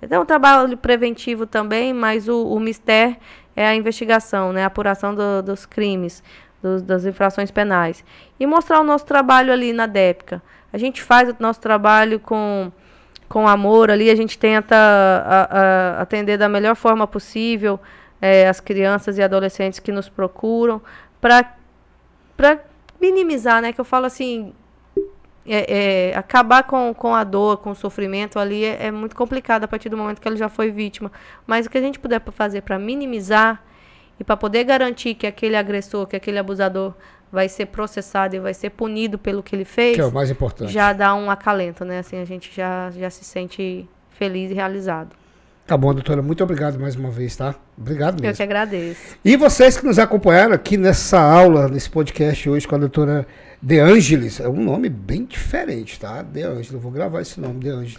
[0.02, 3.16] Então, um trabalho preventivo também, mas o, o mistério
[3.56, 4.62] é a investigação, né?
[4.62, 6.22] A apuração do, dos crimes,
[6.62, 8.04] dos, das infrações penais.
[8.38, 10.42] E mostrar o nosso trabalho ali na DEPCA.
[10.72, 12.70] A gente faz o nosso trabalho com,
[13.28, 17.80] com amor ali, a gente tenta a, a, atender da melhor forma possível
[18.20, 20.82] é, as crianças e adolescentes que nos procuram,
[21.20, 22.60] para
[23.00, 23.72] minimizar, né?
[23.72, 24.52] Que eu falo assim,
[25.48, 29.64] é, é, acabar com, com a dor, com o sofrimento ali é, é, muito complicado
[29.64, 31.10] a partir do momento que ele já foi vítima.
[31.46, 33.62] Mas o que a gente puder fazer para minimizar
[34.18, 36.94] e para poder garantir que aquele agressor, que aquele abusador
[37.30, 40.30] vai ser processado e vai ser punido pelo que ele fez, que é o mais
[40.30, 40.72] importante.
[40.72, 41.98] já dá um acalento, né?
[41.98, 45.14] Assim a gente já, já se sente feliz e realizado.
[45.66, 46.22] Tá bom, doutora.
[46.22, 47.54] Muito obrigado mais uma vez, tá?
[47.76, 48.28] Obrigado mesmo.
[48.28, 49.16] Eu que agradeço.
[49.24, 53.26] E vocês que nos acompanharam aqui nessa aula, nesse podcast hoje com a doutora
[53.66, 56.22] De Angelis, é um nome bem diferente, tá?
[56.22, 57.98] De Angelis, vou gravar esse nome, De Angelis.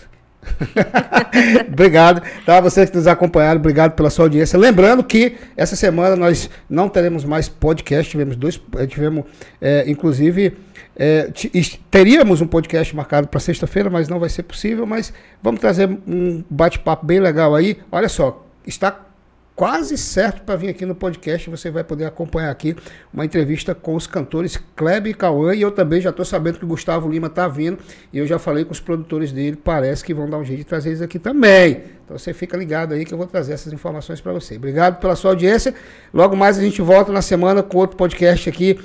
[1.67, 2.61] obrigado, tá?
[2.61, 4.57] Vocês que nos acompanharam, obrigado pela sua audiência.
[4.57, 9.25] Lembrando que essa semana nós não teremos mais podcast, tivemos dois, eh, tivemos,
[9.59, 10.57] é, inclusive,
[10.95, 11.29] é,
[11.91, 14.85] teríamos um podcast marcado para sexta-feira, mas não vai ser possível.
[14.85, 15.11] Mas
[15.43, 17.77] vamos trazer um bate-papo bem legal aí.
[17.91, 19.06] Olha só, está
[19.57, 21.49] quase certo para vir aqui no podcast.
[21.49, 22.75] Você vai poder acompanhar aqui
[23.11, 25.53] uma entrevista com os cantores Kleber e Cauã.
[25.55, 27.79] E eu também já estou sabendo que o Gustavo Lima está vindo.
[28.13, 29.57] E eu já falei com os produtores dele.
[29.57, 31.81] Parece que vão dar um jeito de trazer eles aqui também.
[32.05, 34.55] Então você fica ligado aí que eu vou trazer essas informações para você.
[34.57, 35.73] Obrigado pela sua audiência.
[36.13, 38.79] Logo mais a gente volta na semana com outro podcast aqui